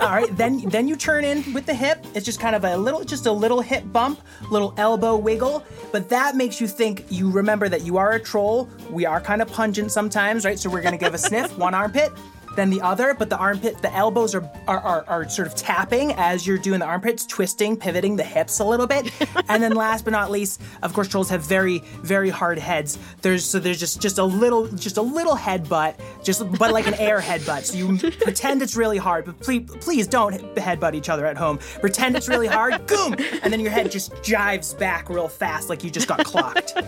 All 0.00 0.10
right. 0.10 0.34
Then 0.36 0.60
then 0.68 0.88
you 0.88 0.96
turn 0.96 1.24
in 1.24 1.52
with 1.52 1.66
the 1.66 1.74
hip. 1.74 2.04
It's 2.14 2.24
just 2.24 2.40
kind 2.40 2.54
of 2.54 2.64
a 2.64 2.76
little, 2.76 3.04
just 3.04 3.26
a 3.26 3.32
little 3.32 3.60
hip 3.60 3.84
bump, 3.92 4.20
little 4.50 4.74
elbow 4.76 5.16
wiggle. 5.16 5.64
But 5.92 6.08
that 6.10 6.36
makes 6.36 6.60
you 6.60 6.66
think 6.68 7.04
you 7.10 7.30
remember 7.30 7.68
that 7.68 7.82
you 7.82 7.96
are 7.96 8.12
a 8.12 8.20
troll. 8.20 8.68
We 8.90 9.04
are 9.06 9.20
kind 9.20 9.42
of 9.42 9.50
pungent 9.52 9.92
sometimes, 9.92 10.44
right? 10.44 10.58
So 10.58 10.70
we're 10.70 10.82
gonna 10.82 10.96
give 10.98 11.14
a 11.14 11.18
sniff, 11.18 11.39
one 11.48 11.74
armpit, 11.74 12.12
then 12.56 12.70
the 12.70 12.80
other, 12.80 13.14
but 13.14 13.30
the 13.30 13.36
armpit, 13.36 13.80
the 13.80 13.94
elbows 13.94 14.34
are, 14.34 14.48
are, 14.66 14.80
are, 14.80 15.04
are 15.06 15.28
sort 15.28 15.46
of 15.46 15.54
tapping 15.54 16.12
as 16.14 16.46
you're 16.46 16.58
doing 16.58 16.80
the 16.80 16.86
armpits, 16.86 17.24
twisting, 17.24 17.76
pivoting 17.76 18.16
the 18.16 18.24
hips 18.24 18.60
a 18.60 18.64
little 18.64 18.86
bit. 18.86 19.10
and 19.48 19.62
then 19.62 19.72
last 19.72 20.04
but 20.04 20.10
not 20.10 20.30
least, 20.30 20.60
of 20.82 20.92
course, 20.92 21.08
trolls 21.08 21.28
have 21.30 21.42
very, 21.42 21.78
very 22.02 22.28
hard 22.28 22.58
heads. 22.58 22.98
There's 23.22 23.44
so 23.44 23.58
there's 23.58 23.78
just 23.78 24.00
just 24.00 24.18
a 24.18 24.24
little 24.24 24.66
just 24.68 24.96
a 24.96 25.02
little 25.02 25.36
headbutt, 25.36 25.94
just 26.24 26.50
but 26.58 26.72
like 26.72 26.86
an 26.86 26.94
air 26.94 27.20
headbutt. 27.20 27.64
So 27.64 27.76
you 27.76 27.98
pretend 28.18 28.62
it's 28.62 28.76
really 28.76 28.98
hard, 28.98 29.26
but 29.26 29.38
please 29.40 29.70
please 29.80 30.06
don't 30.06 30.34
headbutt 30.56 30.94
each 30.94 31.08
other 31.08 31.26
at 31.26 31.36
home. 31.36 31.58
Pretend 31.80 32.16
it's 32.16 32.28
really 32.28 32.48
hard, 32.48 32.86
boom, 32.86 33.14
and 33.42 33.52
then 33.52 33.60
your 33.60 33.70
head 33.70 33.90
just 33.90 34.12
jives 34.16 34.76
back 34.78 35.08
real 35.08 35.28
fast 35.28 35.68
like 35.68 35.84
you 35.84 35.90
just 35.90 36.08
got 36.08 36.24
clocked. 36.24 36.74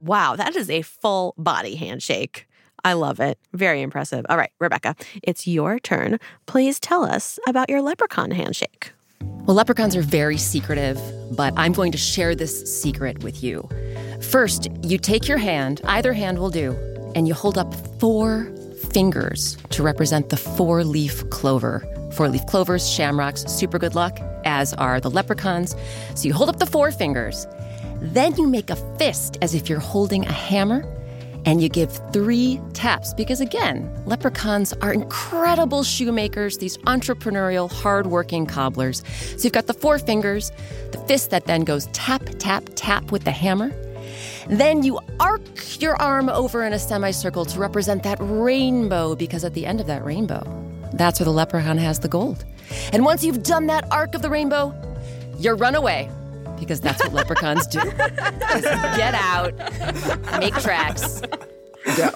Wow, 0.00 0.34
that 0.34 0.56
is 0.56 0.68
a 0.68 0.82
full 0.82 1.34
body 1.38 1.76
handshake. 1.76 2.48
I 2.84 2.94
love 2.94 3.20
it. 3.20 3.38
Very 3.52 3.82
impressive. 3.82 4.24
All 4.28 4.36
right, 4.36 4.50
Rebecca, 4.58 4.94
it's 5.22 5.46
your 5.46 5.78
turn. 5.78 6.18
Please 6.46 6.80
tell 6.80 7.04
us 7.04 7.38
about 7.46 7.68
your 7.68 7.82
leprechaun 7.82 8.30
handshake. 8.30 8.92
Well, 9.20 9.56
leprechauns 9.56 9.96
are 9.96 10.02
very 10.02 10.36
secretive, 10.36 11.00
but 11.36 11.52
I'm 11.56 11.72
going 11.72 11.92
to 11.92 11.98
share 11.98 12.34
this 12.34 12.80
secret 12.80 13.22
with 13.22 13.42
you. 13.42 13.68
First, 14.22 14.68
you 14.82 14.98
take 14.98 15.28
your 15.28 15.38
hand, 15.38 15.80
either 15.84 16.12
hand 16.12 16.38
will 16.38 16.50
do, 16.50 16.72
and 17.14 17.26
you 17.26 17.34
hold 17.34 17.58
up 17.58 17.74
four 17.98 18.44
fingers 18.92 19.56
to 19.70 19.82
represent 19.82 20.28
the 20.28 20.36
four 20.36 20.84
leaf 20.84 21.28
clover. 21.30 21.84
Four 22.12 22.28
leaf 22.28 22.44
clovers, 22.46 22.88
shamrocks, 22.88 23.44
super 23.44 23.78
good 23.78 23.94
luck, 23.94 24.18
as 24.44 24.72
are 24.74 25.00
the 25.00 25.10
leprechauns. 25.10 25.74
So 26.14 26.28
you 26.28 26.34
hold 26.34 26.48
up 26.48 26.58
the 26.58 26.66
four 26.66 26.90
fingers. 26.90 27.46
Then 28.00 28.34
you 28.36 28.46
make 28.46 28.70
a 28.70 28.76
fist 28.98 29.36
as 29.42 29.54
if 29.54 29.68
you're 29.68 29.78
holding 29.78 30.26
a 30.26 30.32
hammer 30.32 30.84
and 31.44 31.62
you 31.62 31.68
give 31.68 31.90
three 32.12 32.60
taps 32.72 33.14
because, 33.14 33.40
again, 33.40 33.90
leprechauns 34.06 34.72
are 34.74 34.92
incredible 34.92 35.82
shoemakers, 35.82 36.58
these 36.58 36.76
entrepreneurial, 36.78 37.70
hardworking 37.70 38.46
cobblers. 38.46 39.02
So 39.36 39.44
you've 39.44 39.52
got 39.52 39.66
the 39.66 39.74
four 39.74 39.98
fingers, 39.98 40.52
the 40.92 40.98
fist 41.06 41.30
that 41.30 41.46
then 41.46 41.64
goes 41.64 41.88
tap, 41.92 42.22
tap, 42.38 42.64
tap 42.74 43.10
with 43.12 43.24
the 43.24 43.30
hammer. 43.30 43.72
Then 44.48 44.82
you 44.82 44.98
arc 45.18 45.80
your 45.80 45.96
arm 46.02 46.28
over 46.28 46.64
in 46.64 46.72
a 46.72 46.78
semicircle 46.78 47.44
to 47.46 47.58
represent 47.58 48.02
that 48.02 48.18
rainbow 48.20 49.14
because 49.14 49.44
at 49.44 49.54
the 49.54 49.66
end 49.66 49.80
of 49.80 49.86
that 49.86 50.04
rainbow, 50.04 50.42
that's 50.94 51.20
where 51.20 51.24
the 51.24 51.32
leprechaun 51.32 51.78
has 51.78 52.00
the 52.00 52.08
gold. 52.08 52.44
And 52.92 53.04
once 53.04 53.24
you've 53.24 53.42
done 53.42 53.66
that 53.66 53.90
arc 53.92 54.14
of 54.14 54.22
the 54.22 54.30
rainbow, 54.30 54.74
you 55.38 55.52
run 55.52 55.74
away 55.74 56.10
because 56.60 56.80
that's 56.80 57.02
what 57.02 57.12
leprechauns 57.12 57.66
do. 57.66 57.80
Is 57.80 58.62
get 58.96 59.14
out, 59.14 59.56
make 60.38 60.54
tracks, 60.54 61.20
go. 61.96 62.10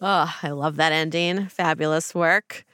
Oh, 0.00 0.32
I 0.42 0.50
love 0.50 0.76
that 0.76 0.92
ending. 0.92 1.48
Fabulous 1.48 2.14
work. 2.14 2.64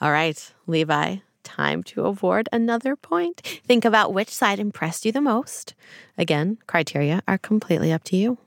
All 0.00 0.12
right, 0.12 0.52
Levi, 0.68 1.16
time 1.42 1.82
to 1.84 2.04
award 2.04 2.48
another 2.52 2.94
point. 2.94 3.40
Think 3.64 3.84
about 3.84 4.14
which 4.14 4.28
side 4.28 4.60
impressed 4.60 5.04
you 5.04 5.10
the 5.10 5.20
most. 5.20 5.74
Again, 6.16 6.58
criteria 6.66 7.22
are 7.26 7.38
completely 7.38 7.90
up 7.92 8.04
to 8.04 8.16
you. 8.16 8.38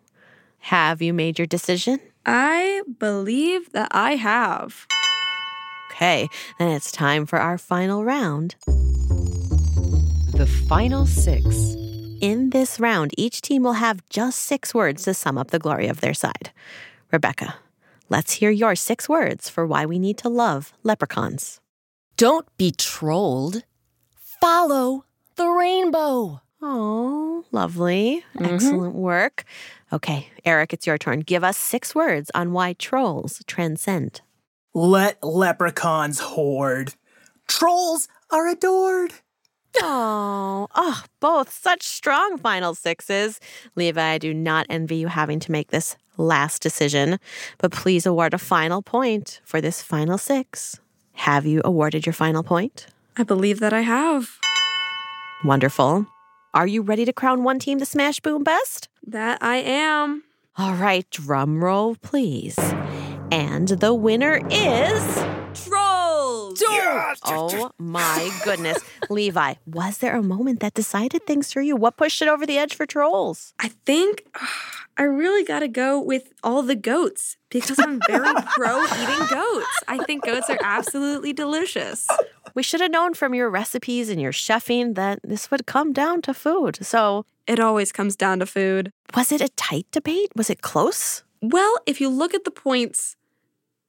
Have 0.60 1.02
you 1.02 1.14
made 1.14 1.40
your 1.40 1.48
decision? 1.48 2.00
I 2.26 2.84
believe 3.00 3.72
that 3.72 3.90
I 3.92 4.16
have. 4.16 4.86
Okay, 5.92 6.30
then 6.60 6.70
it's 6.70 6.92
time 6.92 7.26
for 7.26 7.40
our 7.40 7.58
final 7.58 8.06
round. 8.06 8.56
The 8.68 10.48
final 10.68 11.06
six. 11.06 11.76
In 12.22 12.52
this 12.52 12.80
round, 12.80 13.16
each 13.18 13.42
team 13.42 13.64
will 13.64 13.82
have 13.82 14.08
just 14.08 14.44
six 14.44 14.76
words 14.76 15.02
to 15.06 15.14
sum 15.16 15.40
up 15.40 15.50
the 15.50 15.58
glory 15.58 15.88
of 15.88 16.02
their 16.02 16.14
side. 16.14 16.52
Rebecca, 17.12 17.56
let's 18.10 18.34
hear 18.34 18.52
your 18.52 18.76
six 18.76 19.10
words 19.10 19.50
for 19.50 19.66
why 19.66 19.88
we 19.88 19.98
need 19.98 20.20
to 20.20 20.30
love 20.30 20.72
leprechauns. 20.84 21.60
Don't 22.18 22.46
be 22.58 22.72
trolled. 22.72 23.64
Follow 24.40 25.06
the 25.36 25.48
rainbow. 25.48 26.42
Oh, 26.62 27.44
lovely. 27.52 28.24
Mm-hmm. 28.36 28.54
Excellent 28.54 28.94
work. 28.94 29.44
Okay, 29.92 30.28
Eric, 30.46 30.74
it's 30.74 30.86
your 30.86 31.00
turn. 31.00 31.22
Give 31.22 31.44
us 31.44 31.58
six 31.58 31.96
words 31.96 32.30
on 32.36 32.54
why 32.54 32.74
trolls 32.74 33.42
transcend. 33.48 34.22
Let 34.76 35.24
leprechauns 35.24 36.20
hoard. 36.20 36.94
Trolls 37.48 38.08
are 38.30 38.48
adored. 38.48 39.14
Oh, 39.78 40.68
oh, 40.76 41.04
both 41.20 41.52
such 41.52 41.84
strong 41.84 42.38
final 42.38 42.76
sixes. 42.76 43.40
Levi, 43.76 44.02
I 44.02 44.18
do 44.18 44.34
not 44.34 44.66
envy 44.70 44.98
you 44.98 45.08
having 45.08 45.40
to 45.42 45.52
make 45.52 45.72
this 45.72 45.96
last 46.18 46.62
decision, 46.62 47.20
but 47.58 47.72
please 47.72 48.06
award 48.06 48.34
a 48.34 48.38
final 48.38 48.82
point 48.82 49.42
for 49.44 49.62
this 49.62 49.82
final 49.82 50.18
six. 50.18 50.80
Have 51.14 51.46
you 51.46 51.62
awarded 51.64 52.06
your 52.06 52.14
final 52.14 52.44
point? 52.44 52.88
I 53.18 53.24
believe 53.24 53.60
that 53.60 53.74
I 53.74 53.82
have. 53.82 54.38
Wonderful. 55.44 56.06
Are 56.54 56.68
you 56.68 56.82
ready 56.82 57.06
to 57.06 57.14
crown 57.14 57.44
one 57.44 57.60
team 57.60 57.80
the 57.80 57.86
Smash 57.86 58.20
Boom 58.20 58.44
Best? 58.44 58.90
That 59.06 59.42
I 59.42 59.58
am. 59.58 60.24
All 60.58 60.74
right, 60.74 61.10
drum 61.10 61.64
roll, 61.64 61.96
please. 61.96 62.58
And 63.32 63.70
the 63.70 63.94
winner 63.94 64.42
is. 64.50 65.26
Trolls! 66.56 67.20
Oh 67.54 67.72
my 67.78 68.30
goodness. 68.44 68.80
Levi, 69.10 69.56
was 69.66 70.00
there 70.00 70.16
a 70.16 70.24
moment 70.24 70.60
that 70.60 70.74
decided 70.74 71.26
things 71.26 71.52
for 71.54 71.62
you? 71.62 71.76
What 71.76 71.98
pushed 71.98 72.22
it 72.22 72.28
over 72.28 72.46
the 72.46 72.58
edge 72.58 72.76
for 72.76 72.86
trolls? 72.86 73.54
I 73.60 73.70
think 73.86 74.26
I 74.98 75.04
really 75.04 75.44
got 75.44 75.60
to 75.60 75.68
go 75.68 76.00
with 76.00 76.34
all 76.44 76.62
the 76.64 76.76
goats 76.76 77.38
because 77.50 77.80
I'm 77.80 78.00
very 78.08 78.34
pro 78.56 78.84
eating 78.84 79.28
goats. 79.30 79.80
I 79.88 80.04
think 80.06 80.24
goats 80.26 80.50
are 80.50 80.60
absolutely 80.62 81.34
delicious. 81.34 82.08
We 82.54 82.64
should 82.64 82.82
have 82.82 82.92
known 82.92 83.14
from 83.14 83.34
your 83.34 83.50
recipes 83.50 84.10
and 84.10 84.22
your 84.22 84.34
chefing 84.34 84.96
that 84.96 85.20
this 85.24 85.50
would 85.50 85.66
come 85.66 85.94
down 85.94 86.22
to 86.24 86.34
food. 86.34 86.86
So, 86.86 87.26
It 87.48 87.60
always 87.60 87.92
comes 87.92 88.16
down 88.16 88.40
to 88.40 88.46
food. 88.46 88.92
was 89.16 89.32
it 89.32 89.42
a 89.42 89.50
tight 89.50 89.88
debate? 89.92 90.32
Was 90.36 90.50
it 90.50 90.62
close? 90.62 91.24
Well, 91.42 91.78
if 91.86 92.00
you 92.02 92.10
look 92.10 92.34
at 92.36 92.44
the 92.44 92.52
points, 92.52 93.16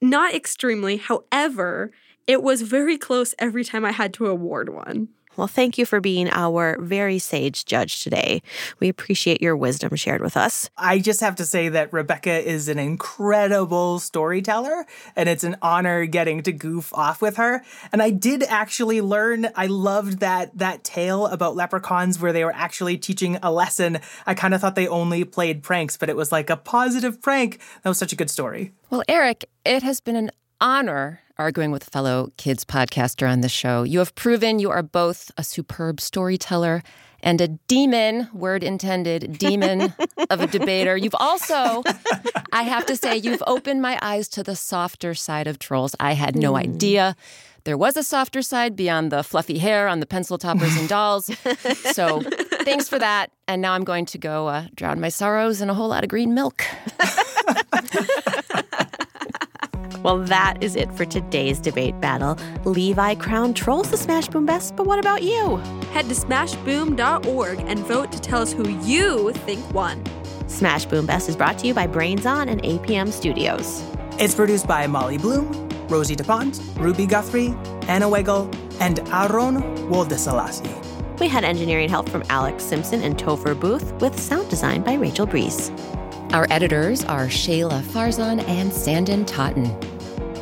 not 0.01 0.33
extremely. 0.33 0.97
However, 0.97 1.91
it 2.27 2.41
was 2.41 2.61
very 2.61 2.97
close 2.97 3.35
every 3.39 3.63
time 3.63 3.85
I 3.85 3.91
had 3.91 4.13
to 4.15 4.27
award 4.27 4.69
one. 4.69 5.09
Well, 5.35 5.47
thank 5.47 5.79
you 5.79 5.85
for 5.85 5.99
being 5.99 6.29
our 6.29 6.77
very 6.79 7.17
sage 7.17 7.65
judge 7.65 8.03
today. 8.03 8.43
We 8.79 8.87
appreciate 8.87 9.41
your 9.41 9.57
wisdom 9.57 9.95
shared 9.95 10.21
with 10.21 10.37
us. 10.37 10.69
I 10.77 10.99
just 10.99 11.21
have 11.21 11.35
to 11.37 11.45
say 11.45 11.69
that 11.69 11.91
Rebecca 11.91 12.47
is 12.47 12.69
an 12.69 12.77
incredible 12.77 13.97
storyteller, 13.97 14.85
and 15.15 15.27
it's 15.27 15.43
an 15.43 15.57
honor 15.61 16.05
getting 16.05 16.43
to 16.43 16.51
goof 16.51 16.93
off 16.93 17.19
with 17.21 17.37
her. 17.37 17.63
And 17.91 18.01
I 18.01 18.11
did 18.11 18.43
actually 18.43 19.01
learn. 19.01 19.47
I 19.55 19.65
loved 19.65 20.19
that 20.19 20.55
that 20.59 20.83
tale 20.83 21.25
about 21.25 21.55
leprechauns 21.55 22.19
where 22.19 22.31
they 22.31 22.45
were 22.45 22.53
actually 22.53 22.97
teaching 22.97 23.39
a 23.41 23.51
lesson. 23.51 23.99
I 24.27 24.35
kind 24.35 24.53
of 24.53 24.61
thought 24.61 24.75
they 24.75 24.87
only 24.87 25.23
played 25.23 25.63
pranks, 25.63 25.97
but 25.97 26.09
it 26.09 26.15
was 26.15 26.31
like 26.31 26.51
a 26.51 26.57
positive 26.57 27.21
prank. 27.21 27.59
That 27.81 27.89
was 27.89 27.97
such 27.97 28.13
a 28.13 28.15
good 28.15 28.29
story. 28.29 28.71
Well, 28.91 29.03
Eric, 29.07 29.45
it 29.65 29.81
has 29.81 29.99
been 29.99 30.15
an 30.15 30.29
honor 30.63 31.19
arguing 31.37 31.71
with 31.71 31.85
a 31.87 31.89
fellow 31.91 32.31
kids 32.37 32.63
podcaster 32.63 33.29
on 33.29 33.41
the 33.41 33.49
show. 33.49 33.83
You 33.83 33.99
have 33.99 34.15
proven 34.15 34.59
you 34.59 34.69
are 34.71 34.81
both 34.83 35.29
a 35.37 35.43
superb 35.43 35.99
storyteller 35.99 36.81
and 37.21 37.41
a 37.41 37.47
demon, 37.67 38.29
word 38.33 38.63
intended, 38.63 39.37
demon 39.37 39.93
of 40.29 40.39
a 40.41 40.47
debater. 40.47 40.95
You've 40.95 41.15
also, 41.19 41.83
I 42.53 42.63
have 42.63 42.85
to 42.85 42.95
say, 42.95 43.17
you've 43.17 43.43
opened 43.47 43.81
my 43.81 43.97
eyes 44.01 44.27
to 44.29 44.43
the 44.43 44.55
softer 44.55 45.13
side 45.13 45.47
of 45.47 45.59
trolls. 45.59 45.95
I 45.99 46.13
had 46.13 46.35
no 46.35 46.53
Mm. 46.53 46.59
idea. 46.59 47.15
There 47.65 47.77
was 47.77 47.95
a 47.97 48.03
softer 48.03 48.41
side 48.41 48.75
beyond 48.75 49.11
the 49.11 49.23
fluffy 49.23 49.57
hair 49.57 49.87
on 49.87 49.99
the 50.01 50.05
pencil 50.05 50.37
toppers 50.37 50.75
and 50.77 50.87
dolls. 50.89 51.29
So 51.93 52.21
thanks 52.63 52.87
for 52.89 52.99
that. 52.99 53.31
And 53.47 53.61
now 53.61 53.73
I'm 53.73 53.85
going 53.85 54.05
to 54.07 54.17
go 54.17 54.47
uh, 54.47 54.67
drown 54.75 54.99
my 54.99 55.09
sorrows 55.09 55.61
in 55.61 55.69
a 55.69 55.73
whole 55.73 55.87
lot 55.89 56.03
of 56.03 56.09
green 56.09 56.33
milk. 56.33 56.63
Well, 60.03 60.19
that 60.19 60.61
is 60.61 60.75
it 60.75 60.91
for 60.91 61.05
today's 61.05 61.59
debate 61.59 61.99
battle. 62.01 62.37
Levi 62.65 63.15
Crown 63.15 63.53
trolls 63.53 63.89
the 63.89 63.95
Smash 63.95 64.27
Boom 64.27 64.45
Best, 64.45 64.75
but 64.75 64.85
what 64.85 64.99
about 64.99 65.23
you? 65.23 65.57
Head 65.93 66.09
to 66.09 66.15
smashboom.org 66.15 67.59
and 67.61 67.79
vote 67.79 68.11
to 68.11 68.19
tell 68.19 68.41
us 68.41 68.51
who 68.51 68.69
you 68.81 69.31
think 69.31 69.73
won. 69.73 70.03
Smash 70.47 70.85
Boom 70.85 71.05
Best 71.05 71.29
is 71.29 71.37
brought 71.37 71.57
to 71.59 71.67
you 71.67 71.73
by 71.73 71.87
Brains 71.87 72.25
On 72.25 72.49
and 72.49 72.61
APM 72.63 73.11
Studios. 73.13 73.81
It's 74.19 74.35
produced 74.35 74.67
by 74.67 74.87
Molly 74.87 75.17
Bloom, 75.17 75.69
Rosie 75.87 76.15
DuPont, 76.15 76.59
Ruby 76.75 77.05
Guthrie, 77.05 77.55
Anna 77.87 78.07
Weigel, 78.07 78.53
and 78.81 78.99
Aaron 79.09 79.61
Woldesalasi. 79.89 81.19
We 81.19 81.29
had 81.29 81.45
engineering 81.45 81.87
help 81.87 82.09
from 82.09 82.23
Alex 82.29 82.65
Simpson 82.65 83.01
and 83.03 83.17
Topher 83.17 83.57
Booth, 83.57 83.93
with 84.01 84.19
sound 84.19 84.49
design 84.49 84.83
by 84.83 84.95
Rachel 84.95 85.25
Breeze. 85.25 85.71
Our 86.33 86.47
editors 86.49 87.05
are 87.05 87.27
Shayla 87.27 87.81
Farzan 87.83 88.43
and 88.49 88.73
Sanden 88.73 89.23
Totten. 89.23 89.92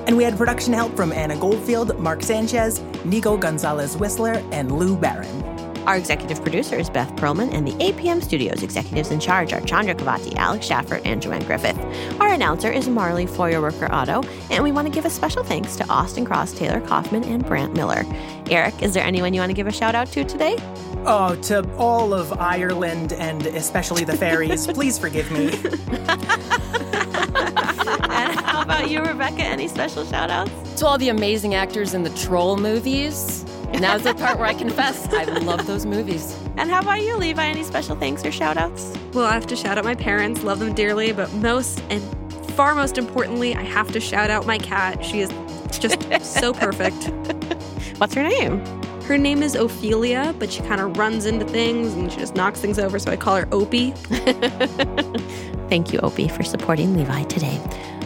And 0.07 0.17
we 0.17 0.23
had 0.23 0.37
production 0.37 0.73
help 0.73 0.95
from 0.95 1.11
Anna 1.11 1.35
Goldfield, 1.37 1.97
Mark 1.99 2.23
Sanchez, 2.23 2.81
Nico 3.05 3.37
Gonzalez 3.37 3.95
Whistler, 3.97 4.43
and 4.51 4.71
Lou 4.71 4.97
Barron. 4.97 5.41
Our 5.87 5.97
executive 5.97 6.43
producer 6.43 6.75
is 6.75 6.91
Beth 6.91 7.11
Perlman, 7.15 7.51
and 7.53 7.67
the 7.67 7.71
APM 7.73 8.21
Studios 8.23 8.61
executives 8.61 9.09
in 9.09 9.19
charge 9.19 9.51
are 9.51 9.61
Chandra 9.61 9.95
Kavati, 9.95 10.35
Alex 10.35 10.69
Shaffert, 10.69 11.01
and 11.05 11.19
Joanne 11.19 11.43
Griffith. 11.43 11.77
Our 12.21 12.31
announcer 12.31 12.71
is 12.71 12.87
Marley 12.87 13.25
Feuerwerker 13.25 13.89
Otto, 13.89 14.21
and 14.51 14.63
we 14.63 14.71
want 14.71 14.87
to 14.87 14.93
give 14.93 15.05
a 15.05 15.09
special 15.09 15.43
thanks 15.43 15.75
to 15.77 15.89
Austin 15.89 16.23
Cross, 16.23 16.53
Taylor 16.53 16.81
Kaufman, 16.81 17.23
and 17.23 17.43
Brant 17.43 17.73
Miller. 17.73 18.03
Eric, 18.51 18.83
is 18.83 18.93
there 18.93 19.03
anyone 19.03 19.33
you 19.33 19.39
want 19.39 19.49
to 19.49 19.55
give 19.55 19.65
a 19.65 19.71
shout 19.71 19.95
out 19.95 20.07
to 20.11 20.23
today? 20.23 20.55
Oh, 21.03 21.35
to 21.43 21.67
all 21.77 22.13
of 22.13 22.31
Ireland 22.33 23.13
and 23.13 23.47
especially 23.47 24.03
the 24.03 24.15
fairies, 24.15 24.67
please 24.73 24.99
forgive 24.99 25.31
me. 25.31 25.49
and 27.88 28.39
how 28.39 28.62
about 28.62 28.89
you, 28.89 29.02
Rebecca? 29.02 29.41
Any 29.41 29.67
special 29.67 30.06
shout 30.06 30.30
outs? 30.30 30.52
To 30.80 30.86
all 30.86 30.98
the 30.98 31.10
amazing 31.10 31.56
actors 31.56 31.94
in 31.94 32.04
the 32.04 32.10
troll 32.12 32.58
movies. 32.58 33.44
Now's 33.80 34.04
the 34.04 34.13
part 34.13 34.38
where 34.38 34.48
I 34.48 34.54
confess 34.54 35.08
I 35.12 35.24
love 35.24 35.65
those 35.65 35.86
movies. 35.86 36.38
And 36.58 36.70
how 36.70 36.82
about 36.82 37.02
you, 37.02 37.15
Levi? 37.15 37.44
Any 37.44 37.63
special 37.63 37.96
thanks 37.96 38.24
or 38.26 38.32
shout 38.32 38.58
outs? 38.58 38.94
Well, 39.13 39.26
I 39.26 39.34
have 39.34 39.48
to 39.48 39.56
shout 39.56 39.78
out 39.78 39.86
my 39.86 39.96
parents, 39.96 40.44
love 40.44 40.60
them 40.60 40.74
dearly, 40.76 41.12
but 41.12 41.32
most 41.34 41.82
and 41.89 42.02
far 42.52 42.76
most 42.76 42.98
importantly, 42.98 43.56
I 43.56 43.63
have 43.63 43.91
to 43.94 44.00
shout 44.00 44.30
out 44.30 44.46
my 44.46 44.58
cat. 44.58 45.04
She 45.04 45.22
is 45.22 45.30
just 45.80 46.00
so 46.24 46.54
perfect. 46.65 47.10
What's 47.98 48.13
her 48.13 48.24
name? 48.24 48.63
Her 49.04 49.17
name 49.17 49.41
is 49.41 49.56
Ophelia, 49.56 50.36
but 50.38 50.52
she 50.52 50.62
kind 50.62 50.80
of 50.80 50.98
runs 50.98 51.26
into 51.26 51.46
things 51.46 51.94
and 51.94 52.12
she 52.12 52.20
just 52.20 52.36
knocks 52.36 52.60
things 52.62 52.78
over, 52.78 53.00
so 53.00 53.12
I 53.12 53.17
call 53.17 53.36
her 53.38 53.48
Opie. 53.52 53.94
Thank 55.71 55.93
you, 55.93 56.01
Opie, 56.01 56.27
for 56.27 56.43
supporting 56.43 56.97
Levi 56.97 57.23
today. 57.23 57.57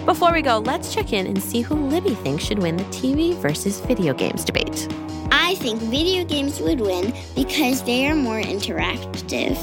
Before 0.05 0.31
we 0.31 0.43
go, 0.43 0.59
let's 0.59 0.93
check 0.93 1.13
in 1.13 1.25
and 1.25 1.41
see 1.41 1.61
who 1.61 1.73
Libby 1.73 2.13
thinks 2.13 2.43
should 2.43 2.59
win 2.59 2.77
the 2.77 2.83
TV 2.85 3.33
versus 3.33 3.79
video 3.79 4.13
games 4.13 4.45
debate. 4.45 4.87
I 5.31 5.55
think 5.55 5.81
video 5.81 6.23
games 6.23 6.59
would 6.59 6.79
win 6.79 7.11
because 7.33 7.81
they 7.81 8.05
are 8.05 8.13
more 8.13 8.39
interactive. 8.39 9.57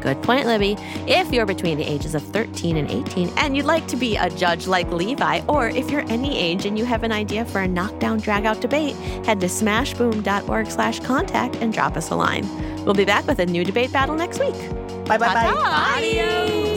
Good 0.00 0.22
point, 0.22 0.46
Libby. 0.46 0.76
If 1.08 1.32
you're 1.32 1.44
between 1.44 1.76
the 1.76 1.82
ages 1.82 2.14
of 2.14 2.22
13 2.22 2.76
and 2.76 2.88
18 2.88 3.32
and 3.36 3.56
you'd 3.56 3.66
like 3.66 3.88
to 3.88 3.96
be 3.96 4.16
a 4.16 4.30
judge 4.30 4.68
like 4.68 4.88
Levi, 4.92 5.40
or 5.48 5.68
if 5.68 5.90
you're 5.90 6.08
any 6.08 6.38
age 6.38 6.66
and 6.66 6.78
you 6.78 6.84
have 6.84 7.02
an 7.02 7.10
idea 7.10 7.44
for 7.44 7.62
a 7.62 7.66
knockdown 7.66 8.20
dragout 8.20 8.60
debate, 8.60 8.94
head 9.26 9.40
to 9.40 9.46
smashboom.org 9.46 10.70
slash 10.70 11.00
contact 11.00 11.56
and 11.56 11.72
drop 11.72 11.96
us 11.96 12.10
a 12.10 12.14
line. 12.14 12.48
We'll 12.84 12.94
be 12.94 13.04
back 13.04 13.26
with 13.26 13.40
a 13.40 13.46
new 13.46 13.64
debate 13.64 13.92
battle 13.92 14.14
next 14.14 14.38
week. 14.38 14.54
Bye 15.06 15.18
bye 15.18 15.34
bye. 15.34 15.98
Adios. 15.98 16.73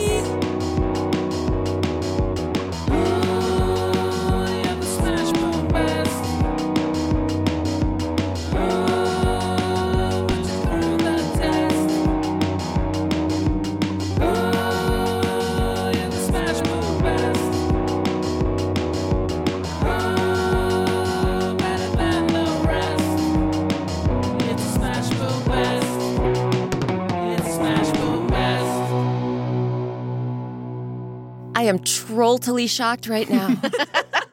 Am 31.68 31.78
trolltally 31.80 32.68
shocked 32.68 33.08
right 33.08 33.28
now. 33.28 33.56